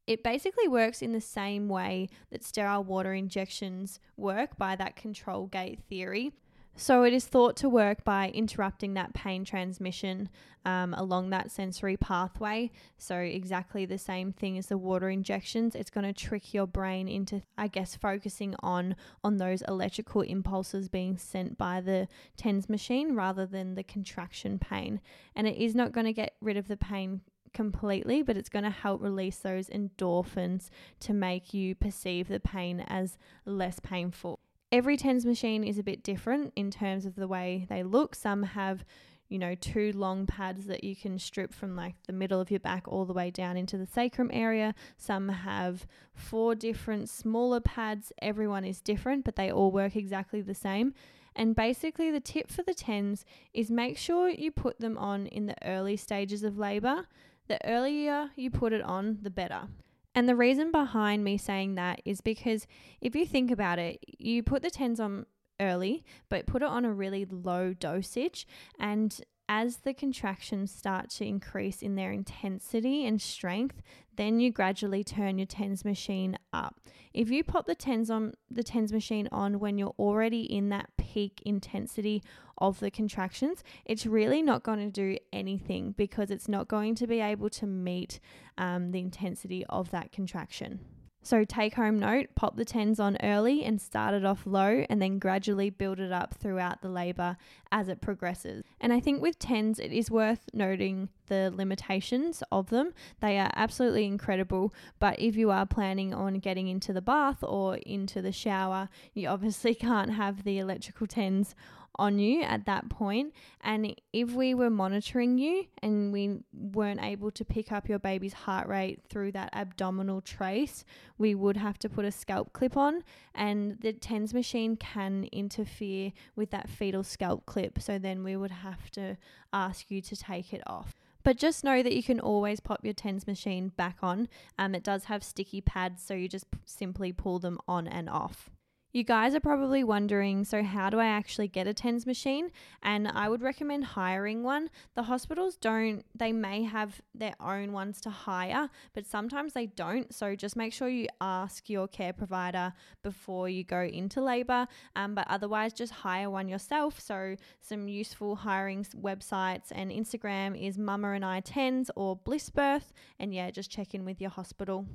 it 0.06 0.24
basically 0.24 0.68
works 0.68 1.02
in 1.02 1.12
the 1.12 1.22
same 1.22 1.70
way 1.70 2.10
that 2.32 2.44
sterile 2.44 2.84
water 2.84 3.14
injections 3.14 4.00
work 4.16 4.58
by 4.58 4.76
that 4.76 4.96
control 4.96 5.48
gate 5.48 5.80
theory. 5.90 6.34
So 6.76 7.04
it 7.04 7.14
is 7.14 7.26
thought 7.26 7.56
to 7.58 7.70
work 7.70 8.04
by 8.04 8.30
interrupting 8.30 8.96
that 8.96 9.14
pain 9.14 9.46
transmission 9.46 10.30
um, 10.66 10.94
along 10.96 11.30
that 11.30 11.52
sensory 11.52 11.98
pathway. 11.98 12.72
So 12.98 13.18
exactly 13.18 13.86
the 13.86 14.00
same 14.00 14.32
thing 14.32 14.58
as 14.58 14.68
the 14.68 14.78
water 14.78 15.10
injections. 15.10 15.76
It's 15.76 15.92
going 15.92 16.06
to 16.06 16.14
trick 16.14 16.54
your 16.54 16.66
brain 16.66 17.08
into, 17.08 17.44
I 17.58 17.68
guess, 17.68 17.96
focusing 17.96 18.56
on 18.64 18.96
on 19.24 19.38
those 19.38 19.62
electrical 19.68 20.22
impulses 20.22 20.90
being 20.90 21.18
sent 21.18 21.58
by 21.58 21.80
the 21.80 22.08
TENS 22.38 22.70
machine 22.70 23.14
rather 23.14 23.46
than 23.46 23.76
the 23.76 23.84
contraction 23.84 24.58
pain. 24.58 25.00
And 25.36 25.48
it 25.48 25.58
is 25.58 25.76
not 25.76 25.92
going 25.92 26.06
to 26.08 26.14
get 26.14 26.36
rid 26.42 26.58
of 26.58 26.68
the 26.68 26.78
pain 26.78 27.22
completely, 27.54 28.24
but 28.24 28.36
it's 28.36 28.50
going 28.50 28.64
to 28.64 28.72
help 28.72 29.00
release 29.00 29.38
those 29.38 29.70
endorphins 29.70 30.70
to 31.02 31.14
make 31.14 31.54
you 31.54 31.76
perceive 31.76 32.28
the 32.28 32.40
pain 32.40 32.80
as 32.88 33.20
less 33.46 33.80
painful 33.80 34.40
every 34.74 34.98
TENS 34.98 35.24
machine 35.24 35.64
is 35.64 35.78
a 35.78 35.84
bit 35.84 36.02
different 36.02 36.52
in 36.56 36.72
terms 36.72 37.06
of 37.06 37.16
the 37.16 37.28
way 37.28 37.68
they 37.70 37.84
look. 37.84 38.16
Some 38.16 38.42
have, 38.42 38.84
you 39.30 39.38
know, 39.38 39.54
two 39.54 39.92
long 39.94 40.26
pads 40.26 40.66
that 40.66 40.84
you 40.84 40.96
can 40.96 41.20
strip 41.20 41.54
from 41.54 41.76
like 41.76 41.94
the 42.08 42.12
middle 42.12 42.42
of 42.42 42.50
your 42.50 42.60
back 42.60 42.88
all 42.88 43.06
the 43.06 43.14
way 43.14 43.30
down 43.30 43.56
into 43.56 43.78
the 43.78 43.86
sacrum 43.86 44.32
area. 44.34 44.74
Some 44.98 45.30
have 45.30 45.86
four 46.16 46.56
different 46.56 47.08
smaller 47.08 47.60
pads. 47.60 48.12
Everyone 48.20 48.66
is 48.66 48.82
different, 48.82 49.26
but 49.26 49.36
they 49.36 49.52
all 49.52 49.72
work 49.72 49.96
exactly 49.96 50.42
the 50.42 50.56
same. 50.56 50.96
And 51.36 51.56
basically, 51.56 52.10
the 52.10 52.20
tip 52.20 52.50
for 52.50 52.64
the 52.64 52.74
TENS 52.74 53.26
is 53.54 53.70
make 53.70 53.96
sure 53.96 54.28
you 54.28 54.50
put 54.50 54.80
them 54.80 54.98
on 54.98 55.28
in 55.28 55.46
the 55.46 55.68
early 55.68 55.98
stages 55.98 56.44
of 56.44 56.58
labor. 56.58 57.06
The 57.48 57.64
earlier 57.68 58.32
you 58.36 58.50
put 58.50 58.74
it 58.74 58.82
on, 58.82 59.20
the 59.22 59.30
better. 59.30 59.68
And 60.16 60.30
the 60.30 60.36
reason 60.36 60.72
behind 60.72 61.24
me 61.24 61.38
saying 61.38 61.76
that 61.76 62.02
is 62.06 62.22
because 62.22 62.68
if 63.02 63.16
you 63.16 63.26
think 63.26 63.50
about 63.50 63.80
it, 63.80 64.00
you 64.20 64.44
put 64.44 64.62
the 64.62 64.70
TENS 64.70 65.00
on 65.00 65.26
early, 65.60 66.04
but 66.30 66.46
put 66.46 66.62
it 66.62 66.68
on 66.68 66.86
a 66.86 66.94
really 66.94 67.26
low 67.26 67.74
dosage. 67.74 68.46
And 68.80 69.20
as 69.56 69.78
the 69.78 69.94
contractions 69.94 70.72
start 70.72 71.12
to 71.12 71.24
increase 71.24 71.84
in 71.84 71.94
their 71.94 72.12
intensity 72.12 73.06
and 73.06 73.22
strength, 73.22 73.84
then 74.16 74.40
you 74.40 74.52
gradually 74.52 75.04
turn 75.04 75.38
your 75.38 75.46
TENS 75.46 75.86
machine 75.86 76.40
up. 76.52 76.80
If 77.14 77.30
you 77.30 77.44
pop 77.44 77.68
the 77.68 77.76
TENS 77.76 78.10
on 78.10 78.34
the 78.50 78.64
TENS 78.64 78.92
machine 78.92 79.30
on 79.32 79.60
when 79.60 79.78
you're 79.78 79.94
already 80.00 80.42
in 80.42 80.70
that 80.70 80.90
peak 80.98 81.40
intensity 81.46 82.24
of 82.58 82.80
the 82.80 82.90
contractions, 82.90 83.64
it's 83.86 84.08
really 84.08 84.42
not 84.42 84.64
going 84.64 84.80
to 84.80 84.90
do 84.90 85.20
anything 85.32 85.94
because 85.96 86.32
it's 86.32 86.50
not 86.50 86.68
going 86.68 86.96
to 86.96 87.06
be 87.06 87.20
able 87.20 87.52
to 87.52 87.68
meet 87.68 88.20
um, 88.58 88.90
the 88.90 89.02
intensity 89.02 89.64
of 89.70 89.92
that 89.92 90.12
contraction. 90.12 90.80
So, 91.26 91.46
take 91.46 91.76
home 91.76 91.98
note 91.98 92.28
pop 92.36 92.58
the 92.58 92.66
TENS 92.66 93.00
on 93.00 93.18
early 93.24 93.64
and 93.64 93.82
start 93.82 94.14
it 94.14 94.26
off 94.26 94.46
low, 94.46 94.86
and 94.90 95.02
then 95.02 95.20
gradually 95.20 95.70
build 95.70 96.02
it 96.02 96.12
up 96.12 96.34
throughout 96.34 96.82
the 96.82 96.90
labour 96.90 97.38
as 97.72 97.88
it 97.88 98.02
progresses. 98.02 98.66
And 98.82 98.92
I 98.92 99.00
think 99.00 99.22
with 99.22 99.40
TENS, 99.40 99.80
it 99.80 99.94
is 99.94 100.12
worth 100.12 100.50
noting 100.54 101.08
the 101.28 101.50
limitations 101.56 102.44
of 102.52 102.70
them. 102.70 102.94
They 103.22 103.40
are 103.40 103.52
absolutely 103.56 104.06
incredible, 104.06 104.74
but 105.00 105.18
if 105.18 105.38
you 105.38 105.50
are 105.50 105.66
planning 105.66 106.14
on 106.14 106.40
getting 106.40 106.68
into 106.68 106.92
the 106.92 107.02
bath 107.02 107.42
or 107.42 107.78
into 107.78 108.22
the 108.22 108.34
shower, 108.34 108.90
you 109.14 109.30
obviously 109.30 109.74
can't 109.90 110.12
have 110.12 110.44
the 110.44 110.60
electrical 110.60 111.08
TENS 111.08 111.56
on 111.96 112.20
you 112.20 112.42
at 112.44 112.66
that 112.66 112.90
point. 112.90 113.34
And 113.62 113.96
if 114.12 114.32
we 114.32 114.54
were 114.54 114.70
monitoring 114.70 115.38
you 115.38 115.66
and 115.82 116.12
we 116.12 116.40
weren't 116.54 117.02
able 117.02 117.32
to 117.32 117.46
pick 117.46 117.72
up 117.72 117.88
your 117.88 118.00
baby's 118.00 118.34
heart 118.34 118.68
rate 118.68 119.02
through 119.10 119.34
that 119.34 119.50
abdominal 119.54 120.22
trace, 120.22 120.84
we 121.18 121.36
would 121.36 121.58
have 121.58 121.78
to 121.80 121.90
put 121.90 122.06
a 122.06 122.12
scalp 122.12 122.54
clip 122.54 122.76
on. 122.76 123.04
And 123.36 123.80
the 123.82 123.94
TENS 123.94 124.34
machine 124.34 124.76
can 124.76 125.28
interfere 125.32 126.14
with 126.36 126.52
that 126.52 126.70
fetal 126.70 127.04
scalp 127.04 127.46
clip. 127.46 127.82
So 127.82 127.98
then 127.98 128.24
we 128.24 128.36
would 128.36 128.52
have 128.52 128.90
to 128.92 129.18
ask 129.52 129.90
you 129.92 130.02
to 130.02 130.16
take 130.16 130.54
it 130.54 130.62
off. 130.68 130.94
But 131.24 131.38
just 131.38 131.64
know 131.64 131.82
that 131.82 131.96
you 131.96 132.04
can 132.04 132.20
always 132.20 132.60
pop 132.60 132.84
your 132.84 132.94
TENS 132.94 133.28
machine 133.28 133.70
back 133.70 133.98
on. 134.02 134.28
Um, 134.60 134.76
it 134.76 134.84
does 134.84 135.06
have 135.06 135.24
sticky 135.24 135.62
pads, 135.62 136.04
so 136.04 136.14
you 136.14 136.28
just 136.28 136.52
p- 136.52 136.60
simply 136.66 137.14
pull 137.14 137.40
them 137.40 137.60
on 137.66 137.88
and 137.88 138.10
off. 138.10 138.50
You 138.96 139.04
guys 139.04 139.34
are 139.34 139.40
probably 139.40 139.84
wondering 139.84 140.44
so, 140.44 140.62
how 140.62 140.92
do 140.92 141.00
I 141.00 141.08
actually 141.08 141.48
get 141.48 141.66
a 141.66 141.74
TENS 141.74 142.06
machine? 142.06 142.52
And 142.84 143.08
I 143.08 143.28
would 143.28 143.42
recommend 143.42 143.86
hiring 143.86 144.44
one. 144.44 144.70
The 144.94 145.02
hospitals 145.02 145.58
don't, 145.58 146.06
they 146.14 146.32
may 146.32 146.62
have 146.62 147.02
their 147.16 147.34
own 147.40 147.72
ones 147.72 148.00
to 148.02 148.12
hire, 148.12 148.70
but 148.94 149.08
sometimes 149.08 149.54
they 149.54 149.66
don't. 149.66 150.14
So, 150.14 150.36
just 150.36 150.56
make 150.56 150.74
sure 150.74 150.90
you 150.90 151.08
ask 151.20 151.72
your 151.72 151.88
care 151.88 152.14
provider 152.14 152.72
before 153.02 153.50
you 153.50 153.64
go 153.64 153.82
into 153.82 154.22
labour. 154.22 154.68
Um, 154.96 155.16
but 155.16 155.26
otherwise, 155.28 155.74
just 155.74 155.92
hire 155.92 156.30
one 156.30 156.48
yourself. 156.48 157.00
So, 157.00 157.36
some 157.62 157.88
useful 157.88 158.36
hiring 158.36 158.86
websites 159.02 159.72
and 159.72 159.90
Instagram 159.90 160.56
is 160.56 160.78
Mama 160.78 161.14
and 161.14 161.26
I 161.26 161.40
TENS 161.40 161.90
or 161.96 162.16
Bliss 162.16 162.52
Birth. 162.52 162.94
And 163.20 163.34
yeah, 163.34 163.50
just 163.50 163.72
check 163.72 163.96
in 163.96 164.06
with 164.06 164.22
your 164.22 164.30
hospital. 164.30 164.86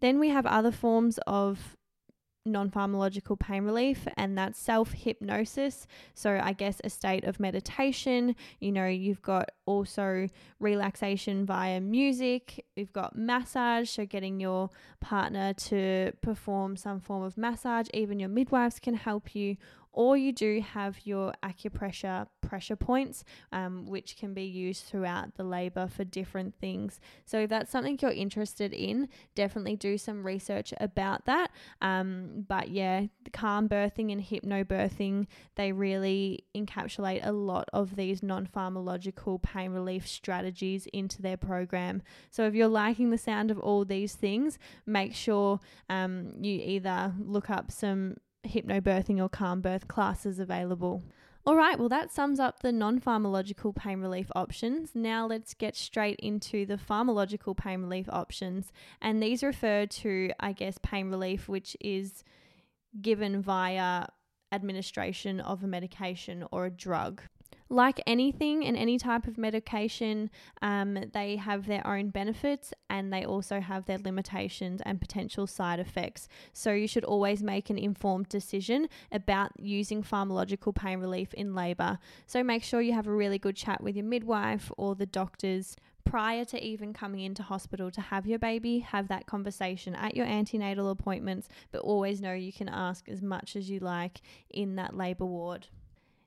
Then 0.00 0.20
we 0.20 0.28
have 0.28 0.46
other 0.46 0.70
forms 0.70 1.18
of 1.26 1.76
non 2.44 2.70
pharmacological 2.70 3.38
pain 3.38 3.64
relief, 3.64 4.06
and 4.16 4.36
that's 4.36 4.58
self 4.58 4.92
hypnosis. 4.92 5.86
So, 6.14 6.40
I 6.42 6.52
guess 6.52 6.80
a 6.84 6.90
state 6.90 7.24
of 7.24 7.40
meditation. 7.40 8.36
You 8.60 8.72
know, 8.72 8.86
you've 8.86 9.22
got 9.22 9.50
also 9.66 10.28
relaxation 10.60 11.46
via 11.46 11.80
music, 11.80 12.64
you've 12.76 12.92
got 12.92 13.16
massage, 13.16 13.88
so 13.90 14.04
getting 14.06 14.40
your 14.40 14.70
partner 15.00 15.54
to 15.54 16.12
perform 16.20 16.76
some 16.76 17.00
form 17.00 17.22
of 17.22 17.36
massage, 17.36 17.86
even 17.94 18.18
your 18.18 18.28
midwives 18.28 18.78
can 18.78 18.94
help 18.94 19.34
you, 19.34 19.56
or 19.94 20.16
you 20.16 20.32
do 20.32 20.60
have 20.60 20.98
your 21.04 21.32
acupressure 21.42 22.26
pressure 22.42 22.76
points, 22.76 23.24
um, 23.52 23.86
which 23.86 24.16
can 24.16 24.34
be 24.34 24.44
used 24.44 24.84
throughout 24.84 25.34
the 25.36 25.42
labor 25.42 25.88
for 25.88 26.04
different 26.04 26.54
things. 26.60 27.00
So, 27.24 27.40
if 27.40 27.50
that's 27.50 27.70
something 27.70 27.98
you're 28.00 28.10
interested 28.10 28.72
in, 28.72 29.08
definitely 29.34 29.76
do 29.76 29.96
some 29.96 30.24
research 30.24 30.74
about 30.80 31.26
that. 31.26 31.50
Um, 31.80 32.44
but 32.46 32.68
yeah, 32.68 33.06
calm 33.32 33.68
birthing 33.68 34.12
and 34.12 34.22
hypnobirthing, 34.22 35.26
they 35.56 35.72
really 35.72 36.44
encapsulate 36.54 37.26
a 37.26 37.32
lot 37.32 37.68
of 37.72 37.96
these 37.96 38.22
non 38.22 38.46
pharmacological 38.46 39.40
pain 39.40 39.70
relief 39.72 40.06
strategies 40.06 40.86
into 40.92 41.22
their 41.22 41.36
program. 41.36 42.02
So, 42.30 42.46
if 42.46 42.54
you're 42.54 42.68
liking 42.68 43.10
the 43.10 43.18
sound 43.18 43.50
of 43.50 43.58
all 43.58 43.84
these 43.84 44.14
things, 44.14 44.58
make 44.86 45.14
sure 45.14 45.60
um, 45.88 46.32
you 46.40 46.60
either 46.62 47.14
look 47.18 47.50
up 47.50 47.70
some 47.70 48.16
hypnobirthing 48.46 49.20
or 49.20 49.28
calm 49.28 49.60
birth 49.60 49.88
classes 49.88 50.38
available. 50.38 51.02
All 51.46 51.56
right, 51.56 51.78
well, 51.78 51.90
that 51.90 52.10
sums 52.10 52.40
up 52.40 52.60
the 52.60 52.72
non 52.72 53.00
pharmacological 53.00 53.76
pain 53.76 54.00
relief 54.00 54.30
options. 54.34 54.92
Now 54.94 55.26
let's 55.26 55.52
get 55.52 55.76
straight 55.76 56.18
into 56.20 56.64
the 56.64 56.78
pharmacological 56.78 57.54
pain 57.54 57.82
relief 57.82 58.08
options. 58.08 58.72
And 59.02 59.22
these 59.22 59.42
refer 59.42 59.84
to, 59.84 60.30
I 60.40 60.52
guess, 60.52 60.78
pain 60.82 61.10
relief, 61.10 61.46
which 61.46 61.76
is 61.80 62.24
given 63.02 63.42
via 63.42 64.06
administration 64.52 65.40
of 65.40 65.62
a 65.62 65.66
medication 65.66 66.46
or 66.50 66.66
a 66.66 66.70
drug 66.70 67.20
like 67.68 68.00
anything 68.06 68.64
and 68.64 68.76
any 68.76 68.98
type 68.98 69.26
of 69.26 69.38
medication, 69.38 70.30
um, 70.62 70.98
they 71.12 71.36
have 71.36 71.66
their 71.66 71.86
own 71.86 72.10
benefits 72.10 72.72
and 72.90 73.12
they 73.12 73.24
also 73.24 73.60
have 73.60 73.86
their 73.86 73.98
limitations 73.98 74.80
and 74.84 75.00
potential 75.00 75.46
side 75.46 75.80
effects. 75.80 76.28
So 76.52 76.72
you 76.72 76.86
should 76.86 77.04
always 77.04 77.42
make 77.42 77.70
an 77.70 77.78
informed 77.78 78.28
decision 78.28 78.88
about 79.10 79.52
using 79.58 80.02
pharmacological 80.02 80.74
pain 80.74 80.98
relief 80.98 81.32
in 81.34 81.54
labour. 81.54 81.98
So 82.26 82.42
make 82.42 82.62
sure 82.62 82.80
you 82.80 82.92
have 82.92 83.06
a 83.06 83.14
really 83.14 83.38
good 83.38 83.56
chat 83.56 83.82
with 83.82 83.96
your 83.96 84.04
midwife 84.04 84.70
or 84.76 84.94
the 84.94 85.06
doctors 85.06 85.76
prior 86.04 86.44
to 86.44 86.62
even 86.62 86.92
coming 86.92 87.20
into 87.20 87.42
hospital 87.42 87.90
to 87.90 88.00
have 88.00 88.26
your 88.26 88.38
baby, 88.38 88.80
have 88.80 89.08
that 89.08 89.26
conversation 89.26 89.94
at 89.94 90.14
your 90.14 90.26
antenatal 90.26 90.90
appointments, 90.90 91.48
but 91.72 91.80
always 91.80 92.20
know 92.20 92.32
you 92.34 92.52
can 92.52 92.68
ask 92.68 93.08
as 93.08 93.22
much 93.22 93.56
as 93.56 93.70
you 93.70 93.80
like 93.80 94.20
in 94.50 94.76
that 94.76 94.94
labour 94.94 95.24
ward. 95.24 95.66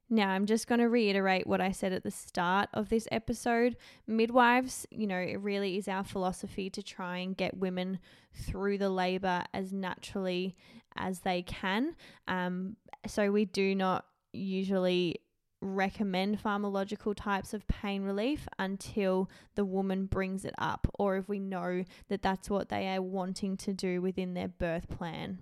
Now, 0.10 0.30
I'm 0.30 0.46
just 0.46 0.68
going 0.68 0.80
to 0.80 0.88
reiterate 0.88 1.48
what 1.48 1.60
I 1.60 1.72
said 1.72 1.92
at 1.92 2.04
the 2.04 2.12
start 2.12 2.70
of 2.74 2.88
this 2.88 3.08
episode. 3.12 3.76
Midwives, 4.08 4.86
you 4.90 5.06
know, 5.06 5.18
it 5.18 5.40
really 5.42 5.78
is 5.78 5.90
our 5.90 6.04
philosophy 6.04 6.70
to 6.70 6.82
try 6.82 7.18
and 7.18 7.36
get 7.36 7.58
women 7.58 8.00
through 8.34 8.78
the 8.78 8.90
labour 8.90 9.44
as 9.54 9.74
naturally 9.74 10.56
as 10.96 11.20
they 11.20 11.42
can. 11.42 11.96
Um, 12.28 12.78
so, 13.06 13.32
we 13.32 13.46
do 13.46 13.76
not 13.76 14.06
usually 14.32 15.20
recommend 15.60 16.42
pharmacological 16.42 17.16
types 17.16 17.54
of 17.54 17.68
pain 17.68 18.04
relief 18.04 18.48
until 18.60 19.30
the 19.56 19.66
woman 19.66 20.06
brings 20.06 20.46
it 20.46 20.54
up 20.58 20.88
or 21.00 21.18
if 21.18 21.28
we 21.28 21.40
know 21.40 21.84
that 22.10 22.22
that's 22.22 22.50
what 22.50 22.70
they 22.70 22.88
are 22.88 23.02
wanting 23.02 23.58
to 23.58 23.74
do 23.74 24.02
within 24.02 24.36
their 24.36 24.48
birth 24.48 24.88
plan. 24.88 25.40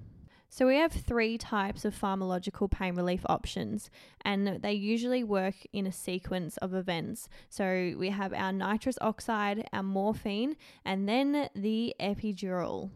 So, 0.50 0.68
we 0.68 0.78
have 0.78 0.92
three 0.92 1.38
types 1.38 1.86
of 1.86 2.00
pharmacological 2.00 2.72
pain 2.72 2.96
relief 2.96 3.26
options, 3.26 3.90
and 4.22 4.62
they 4.62 4.74
usually 4.74 5.24
work 5.24 5.56
in 5.74 5.86
a 5.86 5.92
sequence 5.92 6.58
of 6.58 6.74
events. 6.74 7.28
So, 7.50 7.94
we 7.98 8.10
have 8.10 8.34
our 8.34 8.54
nitrous 8.54 8.98
oxide, 9.02 9.68
our 9.74 9.84
morphine, 9.84 10.56
and 10.86 11.10
then 11.10 11.50
the 11.56 11.96
epidural. 12.00 12.92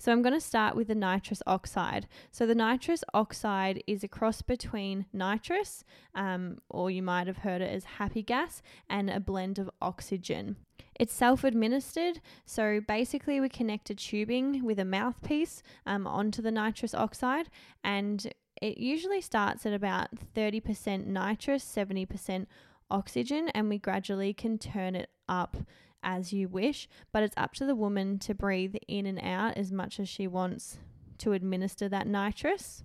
So 0.00 0.12
I'm 0.12 0.22
going 0.22 0.34
to 0.34 0.40
start 0.40 0.76
with 0.76 0.86
the 0.86 0.94
nitrous 0.94 1.42
oxide. 1.44 2.06
So 2.30 2.46
the 2.46 2.54
nitrous 2.54 3.02
oxide 3.12 3.82
is 3.88 4.04
a 4.04 4.08
cross 4.08 4.42
between 4.42 5.06
nitrous, 5.12 5.82
um, 6.14 6.58
or 6.70 6.88
you 6.88 7.02
might 7.02 7.26
have 7.26 7.38
heard 7.38 7.60
it 7.60 7.72
as 7.72 7.84
happy 7.84 8.22
gas, 8.22 8.62
and 8.88 9.10
a 9.10 9.18
blend 9.18 9.58
of 9.58 9.68
oxygen. 9.82 10.56
It's 10.98 11.14
self 11.14 11.44
administered, 11.44 12.20
so 12.44 12.80
basically, 12.80 13.40
we 13.40 13.48
connect 13.48 13.90
a 13.90 13.94
tubing 13.94 14.64
with 14.64 14.78
a 14.78 14.84
mouthpiece 14.84 15.62
um, 15.86 16.06
onto 16.06 16.42
the 16.42 16.50
nitrous 16.50 16.94
oxide, 16.94 17.48
and 17.84 18.32
it 18.60 18.78
usually 18.78 19.20
starts 19.20 19.64
at 19.64 19.72
about 19.72 20.08
30% 20.34 21.06
nitrous, 21.06 21.64
70% 21.64 22.46
oxygen, 22.90 23.48
and 23.50 23.68
we 23.68 23.78
gradually 23.78 24.32
can 24.32 24.58
turn 24.58 24.96
it 24.96 25.10
up 25.28 25.56
as 26.02 26.32
you 26.32 26.48
wish, 26.48 26.88
but 27.12 27.22
it's 27.22 27.34
up 27.36 27.52
to 27.54 27.64
the 27.64 27.76
woman 27.76 28.18
to 28.20 28.34
breathe 28.34 28.74
in 28.86 29.06
and 29.06 29.20
out 29.20 29.56
as 29.56 29.72
much 29.72 30.00
as 30.00 30.08
she 30.08 30.26
wants 30.26 30.78
to 31.18 31.32
administer 31.32 31.88
that 31.88 32.06
nitrous. 32.06 32.84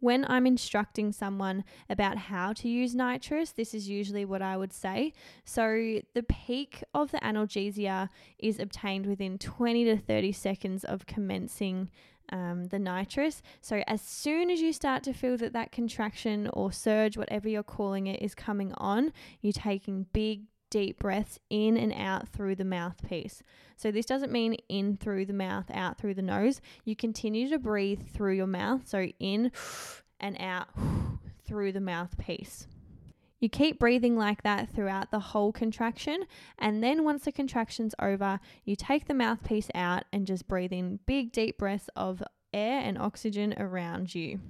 When 0.00 0.24
I'm 0.28 0.46
instructing 0.46 1.12
someone 1.12 1.64
about 1.88 2.16
how 2.16 2.52
to 2.54 2.68
use 2.68 2.94
nitrous, 2.94 3.52
this 3.52 3.74
is 3.74 3.88
usually 3.88 4.24
what 4.24 4.42
I 4.42 4.56
would 4.56 4.72
say. 4.72 5.12
So, 5.44 6.00
the 6.14 6.22
peak 6.22 6.82
of 6.94 7.10
the 7.10 7.18
analgesia 7.18 8.08
is 8.38 8.58
obtained 8.58 9.06
within 9.06 9.38
20 9.38 9.84
to 9.84 9.96
30 9.98 10.32
seconds 10.32 10.84
of 10.84 11.06
commencing 11.06 11.90
um, 12.32 12.68
the 12.68 12.78
nitrous. 12.78 13.42
So, 13.60 13.82
as 13.86 14.00
soon 14.00 14.50
as 14.50 14.60
you 14.60 14.72
start 14.72 15.02
to 15.04 15.12
feel 15.12 15.36
that 15.36 15.52
that 15.52 15.72
contraction 15.72 16.48
or 16.52 16.72
surge, 16.72 17.16
whatever 17.16 17.48
you're 17.48 17.62
calling 17.62 18.06
it, 18.06 18.22
is 18.22 18.34
coming 18.34 18.72
on, 18.74 19.12
you're 19.42 19.52
taking 19.52 20.06
big, 20.12 20.42
deep 20.70 20.98
breaths 20.98 21.38
in 21.50 21.76
and 21.76 21.92
out 21.92 22.28
through 22.28 22.54
the 22.54 22.64
mouthpiece. 22.64 23.42
So, 23.76 23.90
this 23.90 24.06
doesn't 24.06 24.32
mean 24.32 24.54
in 24.68 24.96
through 24.96 25.26
the 25.26 25.32
mouth, 25.32 25.70
out 25.72 25.98
through 25.98 26.14
the 26.14 26.22
nose. 26.22 26.60
You 26.84 26.96
continue 26.96 27.48
to 27.48 27.58
breathe 27.58 28.08
through 28.12 28.34
your 28.34 28.46
mouth, 28.46 28.88
so 28.88 29.08
in 29.18 29.52
and 30.20 30.40
out 30.40 30.68
through 31.44 31.72
the 31.72 31.80
mouthpiece. 31.80 32.66
You 33.40 33.48
keep 33.48 33.78
breathing 33.78 34.16
like 34.16 34.42
that 34.42 34.68
throughout 34.68 35.10
the 35.10 35.18
whole 35.18 35.50
contraction, 35.50 36.24
and 36.58 36.82
then 36.84 37.04
once 37.04 37.24
the 37.24 37.32
contraction's 37.32 37.94
over, 37.98 38.38
you 38.64 38.76
take 38.76 39.06
the 39.06 39.14
mouthpiece 39.14 39.70
out 39.74 40.04
and 40.12 40.26
just 40.26 40.46
breathe 40.46 40.74
in 40.74 41.00
big, 41.06 41.32
deep 41.32 41.56
breaths 41.56 41.88
of 41.96 42.22
air 42.52 42.80
and 42.80 42.98
oxygen 42.98 43.54
around 43.56 44.14
you. 44.14 44.40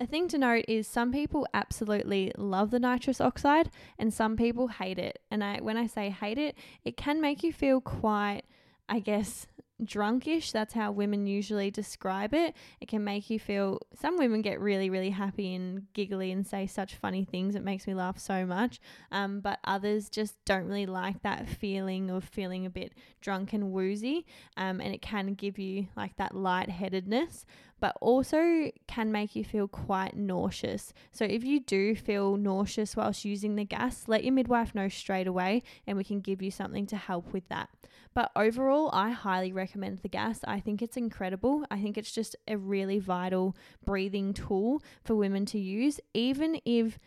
A 0.00 0.06
thing 0.06 0.28
to 0.28 0.38
note 0.38 0.64
is 0.66 0.88
some 0.88 1.12
people 1.12 1.46
absolutely 1.52 2.32
love 2.38 2.70
the 2.70 2.78
nitrous 2.78 3.20
oxide 3.20 3.70
and 3.98 4.14
some 4.14 4.34
people 4.34 4.68
hate 4.68 4.98
it. 4.98 5.18
And 5.30 5.44
I 5.44 5.58
when 5.60 5.76
I 5.76 5.86
say 5.86 6.08
hate 6.08 6.38
it, 6.38 6.56
it 6.84 6.96
can 6.96 7.20
make 7.20 7.42
you 7.42 7.52
feel 7.52 7.82
quite 7.82 8.42
I 8.88 9.00
guess 9.00 9.46
drunkish. 9.84 10.52
That's 10.52 10.74
how 10.74 10.92
women 10.92 11.26
usually 11.26 11.70
describe 11.70 12.34
it. 12.34 12.54
It 12.80 12.88
can 12.88 13.04
make 13.04 13.30
you 13.30 13.38
feel, 13.38 13.80
some 13.98 14.16
women 14.16 14.42
get 14.42 14.60
really, 14.60 14.90
really 14.90 15.10
happy 15.10 15.54
and 15.54 15.92
giggly 15.92 16.32
and 16.32 16.46
say 16.46 16.66
such 16.66 16.94
funny 16.94 17.24
things. 17.24 17.54
It 17.54 17.64
makes 17.64 17.86
me 17.86 17.94
laugh 17.94 18.18
so 18.18 18.44
much. 18.46 18.80
Um, 19.10 19.40
but 19.40 19.58
others 19.64 20.08
just 20.08 20.36
don't 20.44 20.66
really 20.66 20.86
like 20.86 21.22
that 21.22 21.48
feeling 21.48 22.10
of 22.10 22.24
feeling 22.24 22.66
a 22.66 22.70
bit 22.70 22.92
drunk 23.20 23.52
and 23.52 23.72
woozy. 23.72 24.26
Um, 24.56 24.80
and 24.80 24.94
it 24.94 25.02
can 25.02 25.34
give 25.34 25.58
you 25.58 25.88
like 25.96 26.16
that 26.16 26.34
lightheadedness 26.34 27.44
but 27.80 27.96
also 28.00 28.70
can 28.86 29.10
make 29.10 29.34
you 29.34 29.44
feel 29.44 29.66
quite 29.66 30.16
nauseous. 30.16 30.92
So, 31.12 31.24
if 31.24 31.42
you 31.44 31.60
do 31.60 31.96
feel 31.96 32.36
nauseous 32.36 32.96
whilst 32.96 33.24
using 33.24 33.56
the 33.56 33.64
gas, 33.64 34.04
let 34.06 34.24
your 34.24 34.34
midwife 34.34 34.74
know 34.74 34.88
straight 34.88 35.26
away 35.26 35.62
and 35.86 35.96
we 35.96 36.04
can 36.04 36.20
give 36.20 36.42
you 36.42 36.50
something 36.50 36.86
to 36.86 36.96
help 36.96 37.32
with 37.32 37.48
that. 37.48 37.70
But 38.12 38.32
overall, 38.34 38.90
I 38.92 39.10
highly 39.10 39.52
recommend 39.52 39.98
the 39.98 40.08
gas. 40.08 40.40
I 40.44 40.60
think 40.60 40.82
it's 40.82 40.96
incredible. 40.96 41.64
I 41.70 41.80
think 41.80 41.96
it's 41.96 42.12
just 42.12 42.34
a 42.48 42.56
really 42.56 42.98
vital 42.98 43.56
breathing 43.84 44.34
tool 44.34 44.82
for 45.04 45.14
women 45.14 45.46
to 45.46 45.58
use, 45.58 46.00
even 46.12 46.60
if 46.64 46.98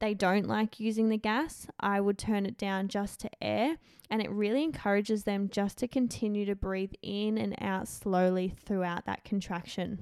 they 0.00 0.14
don't 0.14 0.46
like 0.46 0.80
using 0.80 1.08
the 1.08 1.16
gas, 1.16 1.66
I 1.80 2.00
would 2.00 2.18
turn 2.18 2.46
it 2.46 2.58
down 2.58 2.88
just 2.88 3.20
to 3.20 3.30
air. 3.40 3.76
And 4.10 4.22
it 4.22 4.30
really 4.30 4.64
encourages 4.64 5.24
them 5.24 5.50
just 5.50 5.78
to 5.78 5.88
continue 5.88 6.46
to 6.46 6.54
breathe 6.54 6.94
in 7.02 7.36
and 7.36 7.54
out 7.60 7.88
slowly 7.88 8.54
throughout 8.64 9.04
that 9.04 9.24
contraction. 9.24 9.98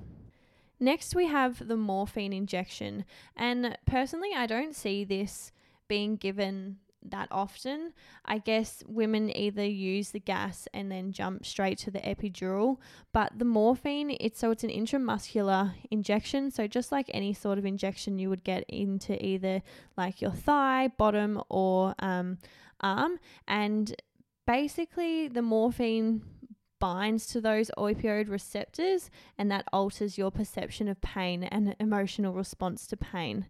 Next, 0.79 1.15
we 1.15 1.27
have 1.27 1.67
the 1.67 1.77
morphine 1.77 2.33
injection. 2.33 3.05
And 3.37 3.77
personally, 3.87 4.31
I 4.37 4.47
don't 4.47 4.77
see 4.77 5.05
this 5.05 5.51
being 5.89 6.17
given 6.17 6.79
that 7.11 7.29
often. 7.31 7.93
I 8.25 8.39
guess 8.39 8.83
women 8.87 9.35
either 9.37 9.65
use 9.65 10.11
the 10.11 10.21
gas 10.21 10.69
and 10.73 10.91
then 10.91 11.13
jump 11.13 11.47
straight 11.47 11.79
to 11.79 11.91
the 11.91 12.01
epidural, 12.01 12.79
but 13.13 13.39
the 13.39 13.45
morphine, 13.45 14.17
it's 14.21 14.39
so 14.39 14.51
it's 14.51 14.65
an 14.65 14.71
intramuscular 14.71 15.75
injection, 15.91 16.51
so 16.51 16.67
just 16.67 16.93
like 16.93 17.11
any 17.13 17.33
sort 17.33 17.59
of 17.59 17.67
injection 17.67 18.19
you 18.19 18.29
would 18.29 18.45
get 18.45 18.65
into 18.69 19.25
either 19.25 19.63
like 19.97 20.21
your 20.21 20.33
thigh, 20.33 20.89
bottom, 20.97 21.43
or 21.49 21.95
um, 21.99 22.39
arm, 22.81 23.19
and 23.47 23.95
basically 24.47 25.29
the 25.29 25.43
morphine 25.43 26.23
binds 26.79 27.27
to 27.27 27.41
those 27.41 27.71
opioid 27.79 28.29
receptors 28.29 29.11
and 29.39 29.51
that 29.51 29.67
alters 29.73 30.19
your 30.19 30.31
perception 30.31 30.89
of 30.89 31.01
pain 31.01 31.43
and 31.43 31.75
emotional 31.81 32.33
response 32.33 32.87
to 32.87 32.97
pain. 32.97 33.47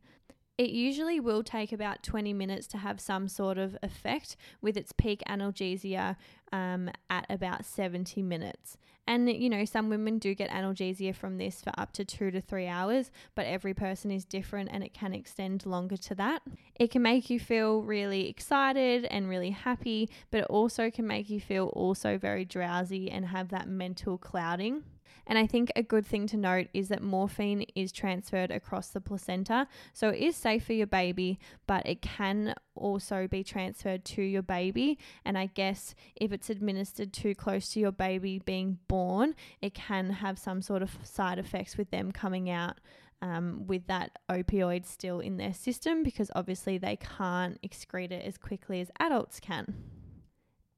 It 0.59 0.71
usually 0.71 1.21
will 1.21 1.43
take 1.43 1.71
about 1.71 2.03
20 2.03 2.33
minutes 2.33 2.67
to 2.69 2.79
have 2.79 2.99
some 2.99 3.29
sort 3.29 3.59
of 3.59 3.77
effect, 3.83 4.37
with 4.63 4.77
its 4.77 4.93
peak 4.93 5.23
analgesia 5.29 6.17
um, 6.51 6.91
at 7.11 7.27
about 7.29 7.67
70 7.67 8.23
minutes. 8.23 8.79
And, 9.07 9.31
you 9.31 9.51
know, 9.51 9.65
some 9.65 9.91
women 9.91 10.19
do 10.19 10.35
get 10.35 10.51
analgesia 10.51 11.15
from 11.15 11.37
this 11.37 11.61
for 11.61 11.73
up 11.79 11.93
to 11.93 12.05
two 12.05 12.31
to 12.31 12.41
three 12.41 12.67
hours, 12.67 13.11
but 13.35 13.47
every 13.47 13.75
person 13.75 14.11
is 14.11 14.25
different 14.25 14.71
and 14.73 14.83
it 14.83 14.95
can 14.95 15.13
extend 15.13 15.67
longer 15.67 15.97
to 15.99 16.15
that. 16.17 16.43
It 16.75 16.91
can 16.91 17.03
make 17.03 17.31
you 17.31 17.39
feel 17.39 17.83
really 17.83 18.29
excited 18.29 19.05
and 19.05 19.29
really 19.29 19.51
happy, 19.51 20.09
but 20.31 20.41
it 20.41 20.47
also 20.47 20.91
can 20.91 21.07
make 21.07 21.31
you 21.31 21.41
feel 21.41 21.67
also 21.67 22.19
very 22.19 22.45
drowsy 22.45 23.11
and 23.11 23.27
have 23.27 23.51
that 23.51 23.69
mental 23.69 24.19
clouding. 24.19 24.83
And 25.27 25.39
I 25.39 25.47
think 25.47 25.73
a 25.75 25.83
good 25.83 26.07
thing 26.07 26.27
to 26.29 26.37
note 26.37 26.69
is 26.73 26.89
that 26.89 27.03
morphine 27.03 27.67
is 27.75 27.93
transferred 27.93 28.51
across 28.51 28.89
the 28.89 29.01
placenta. 29.01 29.67
So 29.93 30.11
it 30.11 30.21
is 30.21 30.37
safe 30.37 30.65
for 30.65 30.73
your 30.73 30.87
baby, 30.87 31.39
but 31.67 31.87
it 31.87 32.01
can 32.01 32.55
also 32.75 33.27
be 33.27 33.43
transferred 33.43 34.05
to 34.05 34.23
your 34.23 34.43
baby. 34.43 34.99
And 35.25 35.37
I 35.37 35.47
guess 35.47 35.95
if 36.15 36.33
it's 36.33 36.51
administered 36.51 37.13
too 37.13 37.35
close 37.35 37.71
to 37.71 37.81
your 37.81 37.93
baby 37.93 38.41
being 38.45 38.79
born, 38.87 39.35
it 39.61 39.75
can 39.75 40.11
have 40.11 40.39
some 40.39 40.63
sort 40.63 40.83
of 40.83 40.97
side 41.03 41.39
effects 41.39 41.77
with 41.77 41.91
them 41.91 42.13
coming 42.13 42.49
out. 42.51 42.77
Um, 43.23 43.67
with 43.67 43.87
that 43.87 44.19
opioid 44.31 44.85
still 44.85 45.21
in 45.21 45.39
their 45.39 45.55
system 45.55 46.03
because 46.03 46.31
obviously 46.37 46.77
they 46.77 46.97
can't 46.97 47.59
excrete 47.63 48.13
it 48.13 48.23
as 48.27 48.37
quickly 48.37 48.83
as 48.83 48.91
adults 49.01 49.41
can. 49.41 49.96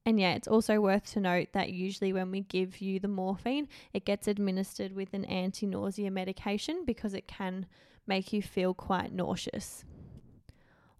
And 0.08 0.18
yeah, 0.18 0.32
it's 0.32 0.48
also 0.48 0.80
worth 0.80 1.12
to 1.12 1.20
note 1.20 1.48
that 1.52 1.68
usually 1.68 2.14
when 2.14 2.30
we 2.30 2.40
give 2.40 2.80
you 2.80 2.98
the 2.98 3.08
morphine, 3.08 3.68
it 3.92 4.06
gets 4.06 4.26
administered 4.26 4.94
with 4.94 5.12
an 5.12 5.26
anti 5.26 5.66
nausea 5.66 6.10
medication 6.10 6.86
because 6.86 7.12
it 7.12 7.28
can 7.28 7.66
make 8.06 8.32
you 8.32 8.40
feel 8.40 8.72
quite 8.72 9.12
nauseous. 9.12 9.84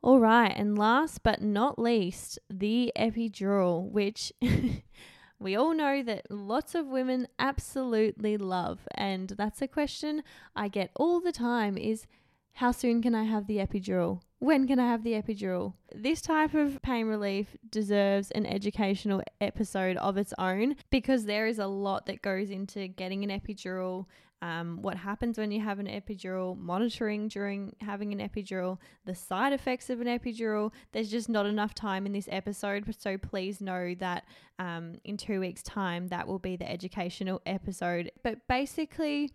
All 0.02 0.20
right, 0.20 0.52
and 0.54 0.76
last 0.76 1.22
but 1.22 1.40
not 1.40 1.78
least, 1.78 2.38
the 2.50 2.92
epidural, 2.98 3.90
which 3.90 4.30
we 5.38 5.56
all 5.56 5.72
know 5.72 6.02
that 6.02 6.30
lots 6.30 6.74
of 6.74 6.86
women 6.86 7.28
absolutely 7.38 8.36
love. 8.36 8.80
And 8.94 9.30
that's 9.30 9.62
a 9.62 9.68
question 9.68 10.22
I 10.54 10.68
get 10.68 10.90
all 10.96 11.22
the 11.22 11.32
time 11.32 11.78
is 11.78 12.06
how 12.52 12.72
soon 12.72 13.00
can 13.00 13.14
I 13.14 13.24
have 13.24 13.46
the 13.46 13.56
epidural? 13.56 14.20
When 14.40 14.68
can 14.68 14.78
I 14.78 14.86
have 14.86 15.02
the 15.02 15.14
epidural? 15.14 15.72
This 15.92 16.20
type 16.20 16.54
of 16.54 16.80
pain 16.80 17.06
relief 17.06 17.56
deserves 17.70 18.30
an 18.30 18.46
educational 18.46 19.20
episode 19.40 19.96
of 19.96 20.16
its 20.16 20.32
own 20.38 20.76
because 20.90 21.24
there 21.24 21.48
is 21.48 21.58
a 21.58 21.66
lot 21.66 22.06
that 22.06 22.22
goes 22.22 22.50
into 22.50 22.86
getting 22.86 23.28
an 23.28 23.40
epidural, 23.40 24.06
um, 24.40 24.80
what 24.80 24.96
happens 24.96 25.38
when 25.38 25.50
you 25.50 25.60
have 25.60 25.80
an 25.80 25.88
epidural, 25.88 26.56
monitoring 26.56 27.26
during 27.26 27.74
having 27.80 28.12
an 28.12 28.20
epidural, 28.20 28.78
the 29.06 29.14
side 29.14 29.52
effects 29.52 29.90
of 29.90 30.00
an 30.00 30.06
epidural. 30.06 30.72
There's 30.92 31.10
just 31.10 31.28
not 31.28 31.46
enough 31.46 31.74
time 31.74 32.06
in 32.06 32.12
this 32.12 32.28
episode, 32.30 32.94
so 32.96 33.18
please 33.18 33.60
know 33.60 33.96
that 33.98 34.24
um, 34.60 35.00
in 35.02 35.16
two 35.16 35.40
weeks' 35.40 35.64
time 35.64 36.06
that 36.08 36.28
will 36.28 36.38
be 36.38 36.54
the 36.54 36.70
educational 36.70 37.42
episode. 37.44 38.12
But 38.22 38.46
basically, 38.46 39.32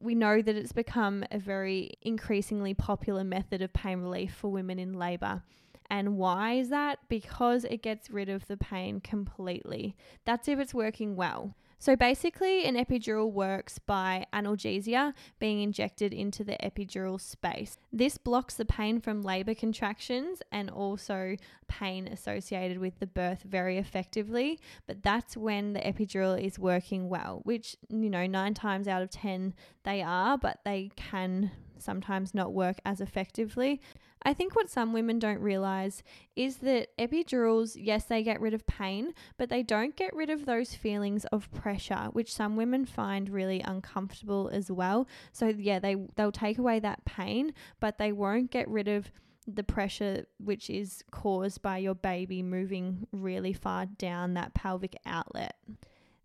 we 0.00 0.14
know 0.14 0.42
that 0.42 0.56
it's 0.56 0.72
become 0.72 1.24
a 1.30 1.38
very 1.38 1.92
increasingly 2.02 2.74
popular 2.74 3.24
method 3.24 3.62
of 3.62 3.72
pain 3.72 4.00
relief 4.00 4.34
for 4.34 4.50
women 4.50 4.78
in 4.78 4.92
labour. 4.92 5.42
And 5.88 6.16
why 6.16 6.54
is 6.54 6.70
that? 6.70 6.98
Because 7.08 7.64
it 7.64 7.82
gets 7.82 8.10
rid 8.10 8.28
of 8.28 8.46
the 8.48 8.56
pain 8.56 9.00
completely. 9.00 9.96
That's 10.24 10.48
if 10.48 10.58
it's 10.58 10.74
working 10.74 11.14
well. 11.16 11.54
So 11.78 11.94
basically, 11.94 12.64
an 12.64 12.74
epidural 12.74 13.30
works 13.30 13.78
by 13.78 14.26
analgesia 14.32 15.12
being 15.38 15.60
injected 15.60 16.12
into 16.12 16.42
the 16.42 16.56
epidural 16.62 17.20
space. 17.20 17.76
This 17.92 18.16
blocks 18.18 18.54
the 18.54 18.64
pain 18.64 19.00
from 19.00 19.22
labor 19.22 19.54
contractions 19.54 20.42
and 20.50 20.70
also 20.70 21.36
pain 21.68 22.08
associated 22.08 22.78
with 22.78 22.98
the 22.98 23.06
birth 23.06 23.42
very 23.42 23.76
effectively. 23.76 24.58
But 24.86 25.02
that's 25.02 25.36
when 25.36 25.74
the 25.74 25.80
epidural 25.80 26.40
is 26.40 26.58
working 26.58 27.08
well, 27.08 27.40
which, 27.44 27.76
you 27.88 28.10
know, 28.10 28.26
nine 28.26 28.54
times 28.54 28.88
out 28.88 29.02
of 29.02 29.10
10 29.10 29.54
they 29.84 30.02
are, 30.02 30.38
but 30.38 30.60
they 30.64 30.90
can 30.96 31.50
sometimes 31.78 32.34
not 32.34 32.52
work 32.52 32.78
as 32.84 33.00
effectively. 33.00 33.80
I 34.26 34.34
think 34.34 34.56
what 34.56 34.68
some 34.68 34.92
women 34.92 35.20
don't 35.20 35.38
realize 35.38 36.02
is 36.34 36.56
that 36.56 36.88
epidurals, 36.98 37.76
yes, 37.78 38.06
they 38.06 38.24
get 38.24 38.40
rid 38.40 38.54
of 38.54 38.66
pain, 38.66 39.14
but 39.38 39.50
they 39.50 39.62
don't 39.62 39.94
get 39.94 40.12
rid 40.16 40.30
of 40.30 40.46
those 40.46 40.74
feelings 40.74 41.24
of 41.26 41.48
pressure, 41.52 42.08
which 42.12 42.34
some 42.34 42.56
women 42.56 42.86
find 42.86 43.30
really 43.30 43.60
uncomfortable 43.60 44.50
as 44.52 44.68
well. 44.68 45.06
So 45.30 45.46
yeah, 45.46 45.78
they 45.78 45.94
they'll 46.16 46.32
take 46.32 46.58
away 46.58 46.80
that 46.80 47.04
pain, 47.04 47.54
but 47.78 47.98
they 47.98 48.10
won't 48.10 48.50
get 48.50 48.68
rid 48.68 48.88
of 48.88 49.12
the 49.46 49.62
pressure 49.62 50.26
which 50.38 50.70
is 50.70 51.04
caused 51.12 51.62
by 51.62 51.78
your 51.78 51.94
baby 51.94 52.42
moving 52.42 53.06
really 53.12 53.52
far 53.52 53.86
down 53.86 54.34
that 54.34 54.54
pelvic 54.54 54.96
outlet. 55.06 55.54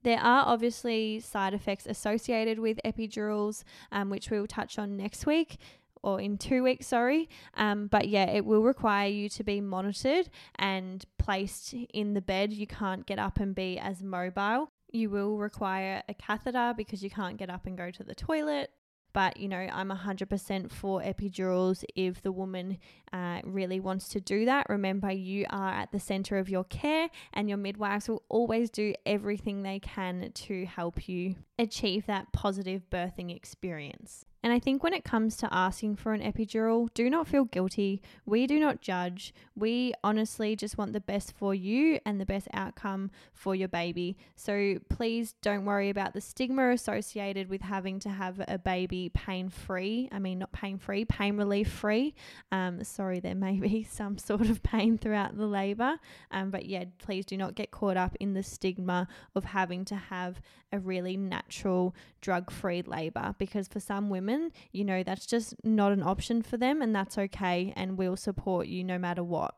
There 0.04 0.20
are 0.20 0.44
obviously 0.48 1.20
side 1.20 1.54
effects 1.54 1.86
associated 1.86 2.58
with 2.58 2.80
epidurals, 2.84 3.64
um, 3.92 4.10
which 4.10 4.32
we 4.32 4.40
will 4.40 4.48
touch 4.48 4.80
on 4.80 4.98
next 4.98 5.28
week 5.28 5.60
or 6.04 6.20
in 6.20 6.38
two 6.38 6.64
weeks, 6.64 6.88
sorry. 6.88 7.30
Um, 7.56 7.88
but 7.88 8.08
yeah, 8.08 8.30
it 8.30 8.46
will 8.46 8.64
require 8.64 9.10
you 9.10 9.30
to 9.30 9.44
be 9.44 9.62
monitored 9.62 10.30
and 10.56 11.06
placed 11.18 11.74
in 11.94 12.14
the 12.14 12.22
bed. 12.22 12.54
You 12.54 12.68
can't 12.68 13.06
get 13.06 13.20
up 13.20 13.40
and 13.40 13.54
be 13.56 13.78
as 13.80 14.04
mobile. 14.04 14.70
You 14.92 15.10
will 15.10 15.38
require 15.38 16.04
a 16.10 16.14
catheter 16.14 16.74
because 16.76 17.04
you 17.04 17.10
can't 17.10 17.38
get 17.38 17.50
up 17.50 17.66
and 17.66 17.78
go 17.78 17.92
to 17.92 18.04
the 18.04 18.16
toilet. 18.16 18.72
But 19.14 19.38
you 19.38 19.48
know, 19.48 19.58
I'm 19.58 19.90
100% 19.90 20.72
for 20.72 21.02
epidurals 21.02 21.84
if 21.96 22.22
the 22.22 22.32
woman 22.32 22.78
uh, 23.12 23.42
really 23.44 23.80
wants 23.80 24.08
to 24.10 24.22
do 24.22 24.46
that. 24.46 24.68
Remember, 24.70 25.12
you 25.12 25.46
are 25.50 25.74
at 25.74 25.92
the 25.92 26.00
center 26.00 26.38
of 26.38 26.50
your 26.50 26.64
care, 26.64 27.10
and 27.34 27.50
your 27.50 27.58
midwives 27.58 28.08
will 28.08 28.24
always 28.30 28.70
do 28.70 28.94
everything 29.06 29.64
they 29.64 29.80
can 29.80 30.32
to 30.34 30.66
help 30.66 31.10
you 31.10 31.36
achieve 31.60 32.06
that 32.06 32.32
positive 32.32 32.90
birthing 32.90 33.36
experience. 33.36 34.26
And 34.44 34.52
I 34.52 34.60
think 34.60 34.84
when 34.84 34.94
it 34.94 35.04
comes 35.04 35.38
to 35.38 35.54
asking 35.54 35.98
for 35.98 36.14
an 36.14 36.22
epidural, 36.22 36.90
do 36.94 37.10
not 37.10 37.28
feel 37.28 37.46
guilty. 37.46 38.02
We 38.26 38.48
do 38.48 38.60
not 38.60 38.82
judge. 38.82 39.34
We 39.56 39.94
honestly 40.04 40.56
just 40.56 40.78
want 40.78 40.94
the 40.94 41.00
best 41.00 41.34
for 41.38 41.54
you 41.54 42.00
and 42.06 42.20
the 42.20 42.26
best 42.26 42.48
outcome 42.54 43.12
for 43.34 43.54
your 43.54 43.68
baby. 43.68 44.18
So 44.36 44.78
please 44.90 45.36
don't 45.42 45.66
worry 45.66 45.90
about 45.90 46.14
the 46.14 46.22
stigma 46.22 46.72
associated 46.72 47.50
with 47.50 47.62
having 47.62 48.00
to 48.00 48.10
have 48.10 48.42
a 48.48 48.58
baby 48.58 49.12
pain 49.14 49.50
free. 49.50 50.10
I 50.12 50.20
mean, 50.20 50.40
not 50.40 50.52
pain 50.52 50.80
free, 50.80 51.06
pain 51.06 51.38
relief 51.38 51.72
free. 51.72 52.16
Um, 52.52 52.84
sorry, 52.84 53.20
there 53.20 53.36
may 53.36 53.60
be 53.60 53.84
some 53.90 54.18
sort 54.18 54.50
of 54.50 54.64
pain 54.64 54.98
throughout 54.98 55.38
the 55.38 55.48
labor. 55.48 55.98
Um, 56.32 56.50
but 56.50 56.66
yeah, 56.66 56.86
please 56.98 57.26
do 57.26 57.38
not 57.38 57.54
get 57.54 57.70
caught 57.70 57.98
up 57.98 58.16
in 58.20 58.34
the 58.34 58.44
stigma 58.44 59.08
of 59.36 59.44
having 59.44 59.86
to 59.86 59.96
have 59.96 60.42
a 60.72 60.80
really 60.80 61.18
natural 61.18 61.94
drug 62.22 62.50
free 62.50 62.82
labor 62.82 63.36
because 63.38 63.68
for 63.68 63.80
some 63.80 64.10
women, 64.10 64.31
women, 64.32 64.52
you 64.72 64.84
know, 64.84 65.04
that's 65.04 65.26
just 65.26 65.56
not 65.64 65.92
an 65.92 66.04
option 66.04 66.42
for 66.42 66.58
them, 66.58 66.82
and 66.82 66.96
that's 66.96 67.18
okay. 67.18 67.74
And 67.76 67.98
we'll 67.98 68.18
support 68.18 68.68
you 68.68 68.84
no 68.84 68.98
matter 68.98 69.24
what. 69.24 69.56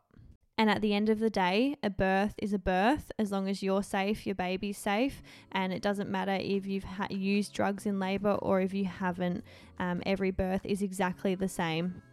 And 0.57 0.69
at 0.69 0.81
the 0.81 0.93
end 0.93 1.09
of 1.09 1.19
the 1.19 1.31
day, 1.31 1.77
a 1.81 1.89
birth 1.89 2.35
is 2.37 2.53
a 2.53 2.59
birth 2.59 3.11
as 3.17 3.31
long 3.31 3.49
as 3.49 3.63
you're 3.63 3.81
safe, 3.81 4.27
your 4.27 4.35
baby's 4.35 4.77
safe, 4.77 5.23
and 5.51 5.73
it 5.73 5.81
doesn't 5.81 6.09
matter 6.09 6.37
if 6.39 6.67
you've 6.67 6.83
ha- 6.83 7.07
used 7.09 7.53
drugs 7.53 7.87
in 7.87 7.99
labor 7.99 8.33
or 8.33 8.61
if 8.61 8.73
you 8.73 8.85
haven't. 8.85 9.43
Um, 9.79 10.03
every 10.05 10.29
birth 10.29 10.61
is 10.63 10.83
exactly 10.83 11.33
the 11.33 11.49
same. 11.49 12.03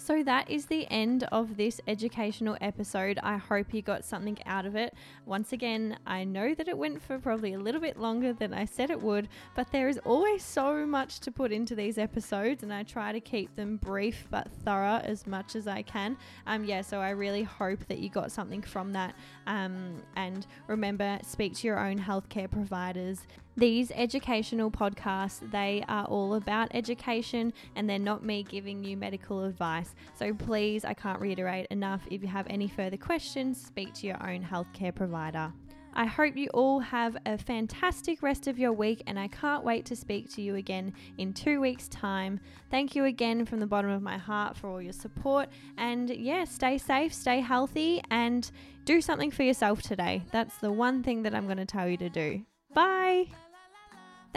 So 0.00 0.22
that 0.22 0.48
is 0.48 0.66
the 0.66 0.86
end 0.92 1.24
of 1.32 1.56
this 1.56 1.80
educational 1.88 2.56
episode. 2.60 3.18
I 3.20 3.36
hope 3.36 3.74
you 3.74 3.82
got 3.82 4.04
something 4.04 4.38
out 4.46 4.64
of 4.64 4.76
it. 4.76 4.94
Once 5.26 5.52
again, 5.52 5.98
I 6.06 6.22
know 6.22 6.54
that 6.54 6.68
it 6.68 6.78
went 6.78 7.02
for 7.02 7.18
probably 7.18 7.54
a 7.54 7.58
little 7.58 7.80
bit 7.80 7.98
longer 7.98 8.32
than 8.32 8.54
I 8.54 8.64
said 8.64 8.90
it 8.90 9.02
would, 9.02 9.28
but 9.56 9.72
there 9.72 9.88
is 9.88 9.98
always 10.04 10.44
so 10.44 10.86
much 10.86 11.18
to 11.20 11.32
put 11.32 11.50
into 11.50 11.74
these 11.74 11.98
episodes, 11.98 12.62
and 12.62 12.72
I 12.72 12.84
try 12.84 13.10
to 13.10 13.20
keep 13.20 13.54
them 13.56 13.76
brief 13.76 14.26
but 14.30 14.48
thorough 14.64 15.00
as 15.02 15.26
much 15.26 15.56
as 15.56 15.66
I 15.66 15.82
can. 15.82 16.16
Um, 16.46 16.64
yeah, 16.64 16.82
so 16.82 17.00
I 17.00 17.10
really 17.10 17.42
hope 17.42 17.84
that 17.88 17.98
you 17.98 18.08
got 18.08 18.30
something 18.30 18.62
from 18.62 18.92
that. 18.92 19.16
Um, 19.48 20.00
and 20.14 20.46
remember, 20.68 21.18
speak 21.22 21.56
to 21.56 21.66
your 21.66 21.80
own 21.80 21.98
healthcare 21.98 22.50
providers 22.50 23.26
these 23.58 23.90
educational 23.96 24.70
podcasts, 24.70 25.40
they 25.50 25.84
are 25.88 26.04
all 26.04 26.34
about 26.34 26.68
education 26.72 27.52
and 27.74 27.90
they're 27.90 27.98
not 27.98 28.24
me 28.24 28.44
giving 28.44 28.84
you 28.84 28.96
medical 28.96 29.44
advice. 29.44 29.96
So 30.14 30.32
please, 30.32 30.84
I 30.84 30.94
can't 30.94 31.20
reiterate 31.20 31.66
enough. 31.72 32.02
If 32.08 32.22
you 32.22 32.28
have 32.28 32.46
any 32.48 32.68
further 32.68 32.96
questions, 32.96 33.60
speak 33.60 33.92
to 33.94 34.06
your 34.06 34.22
own 34.24 34.44
healthcare 34.44 34.94
provider. 34.94 35.52
I 35.94 36.06
hope 36.06 36.36
you 36.36 36.46
all 36.54 36.78
have 36.78 37.16
a 37.26 37.36
fantastic 37.36 38.22
rest 38.22 38.46
of 38.46 38.56
your 38.56 38.72
week, 38.72 39.02
and 39.08 39.18
I 39.18 39.26
can't 39.26 39.64
wait 39.64 39.84
to 39.86 39.96
speak 39.96 40.32
to 40.34 40.42
you 40.42 40.54
again 40.54 40.92
in 41.16 41.32
two 41.32 41.60
weeks' 41.60 41.88
time. 41.88 42.38
Thank 42.70 42.94
you 42.94 43.06
again 43.06 43.44
from 43.44 43.58
the 43.58 43.66
bottom 43.66 43.90
of 43.90 44.02
my 44.02 44.18
heart 44.18 44.56
for 44.56 44.70
all 44.70 44.80
your 44.80 44.92
support. 44.92 45.48
And 45.76 46.08
yeah, 46.10 46.44
stay 46.44 46.78
safe, 46.78 47.12
stay 47.12 47.40
healthy, 47.40 48.00
and 48.12 48.48
do 48.84 49.00
something 49.00 49.32
for 49.32 49.42
yourself 49.42 49.82
today. 49.82 50.22
That's 50.30 50.58
the 50.58 50.70
one 50.70 51.02
thing 51.02 51.24
that 51.24 51.34
I'm 51.34 51.46
going 51.46 51.58
to 51.58 51.66
tell 51.66 51.88
you 51.88 51.96
to 51.96 52.08
do. 52.08 52.44
Bye. 52.72 53.26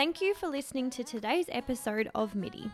Thank 0.02 0.20
you 0.20 0.34
for 0.34 0.48
listening 0.48 0.90
to 0.90 1.04
today's 1.04 1.46
episode 1.50 2.10
of 2.16 2.34
MIDI. 2.34 2.72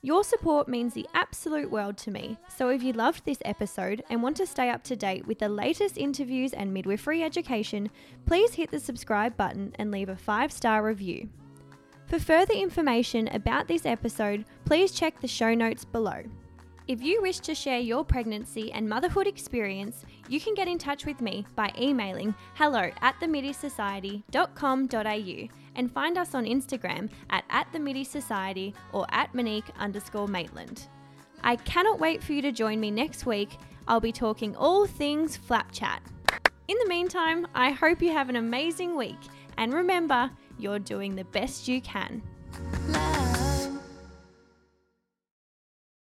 Your 0.00 0.22
support 0.22 0.68
means 0.68 0.94
the 0.94 1.08
absolute 1.12 1.68
world 1.72 1.96
to 1.96 2.12
me, 2.12 2.38
so 2.56 2.68
if 2.68 2.84
you 2.84 2.92
loved 2.92 3.24
this 3.24 3.40
episode 3.44 4.04
and 4.08 4.22
want 4.22 4.36
to 4.36 4.46
stay 4.46 4.70
up 4.70 4.84
to 4.84 4.94
date 4.94 5.26
with 5.26 5.40
the 5.40 5.48
latest 5.48 5.98
interviews 5.98 6.52
and 6.52 6.72
midwifery 6.72 7.24
education, 7.24 7.90
please 8.26 8.54
hit 8.54 8.70
the 8.70 8.78
subscribe 8.78 9.36
button 9.36 9.74
and 9.80 9.90
leave 9.90 10.08
a 10.08 10.14
five 10.14 10.52
star 10.52 10.84
review. 10.84 11.28
For 12.06 12.20
further 12.20 12.54
information 12.54 13.26
about 13.32 13.66
this 13.66 13.84
episode, 13.84 14.44
please 14.64 14.92
check 14.92 15.20
the 15.20 15.26
show 15.26 15.54
notes 15.54 15.84
below. 15.84 16.22
If 16.88 17.00
you 17.02 17.20
wish 17.20 17.40
to 17.40 17.54
share 17.54 17.80
your 17.80 18.02
pregnancy 18.02 18.72
and 18.72 18.88
motherhood 18.88 19.26
experience, 19.26 20.06
you 20.26 20.40
can 20.40 20.54
get 20.54 20.68
in 20.68 20.78
touch 20.78 21.04
with 21.04 21.20
me 21.20 21.44
by 21.54 21.70
emailing 21.78 22.34
hello 22.54 22.90
at 23.02 23.20
themidisociety.com.au 23.20 25.48
and 25.74 25.92
find 25.92 26.16
us 26.16 26.34
on 26.34 26.46
Instagram 26.46 27.10
at, 27.28 27.44
at 27.50 27.70
the 27.74 27.78
MIDI 27.78 28.72
or 28.94 29.04
at 29.10 29.34
Monique 29.34 29.68
underscore 29.78 30.28
Maitland. 30.28 30.88
I 31.44 31.56
cannot 31.56 32.00
wait 32.00 32.24
for 32.24 32.32
you 32.32 32.40
to 32.40 32.52
join 32.52 32.80
me 32.80 32.90
next 32.90 33.26
week. 33.26 33.58
I'll 33.86 34.00
be 34.00 34.10
talking 34.10 34.56
all 34.56 34.86
things 34.86 35.36
flap 35.36 35.70
chat. 35.70 36.00
In 36.68 36.78
the 36.78 36.88
meantime, 36.88 37.46
I 37.54 37.70
hope 37.70 38.00
you 38.00 38.12
have 38.12 38.30
an 38.30 38.36
amazing 38.36 38.96
week 38.96 39.20
and 39.58 39.74
remember, 39.74 40.30
you're 40.58 40.78
doing 40.78 41.16
the 41.16 41.24
best 41.24 41.68
you 41.68 41.82
can. 41.82 42.22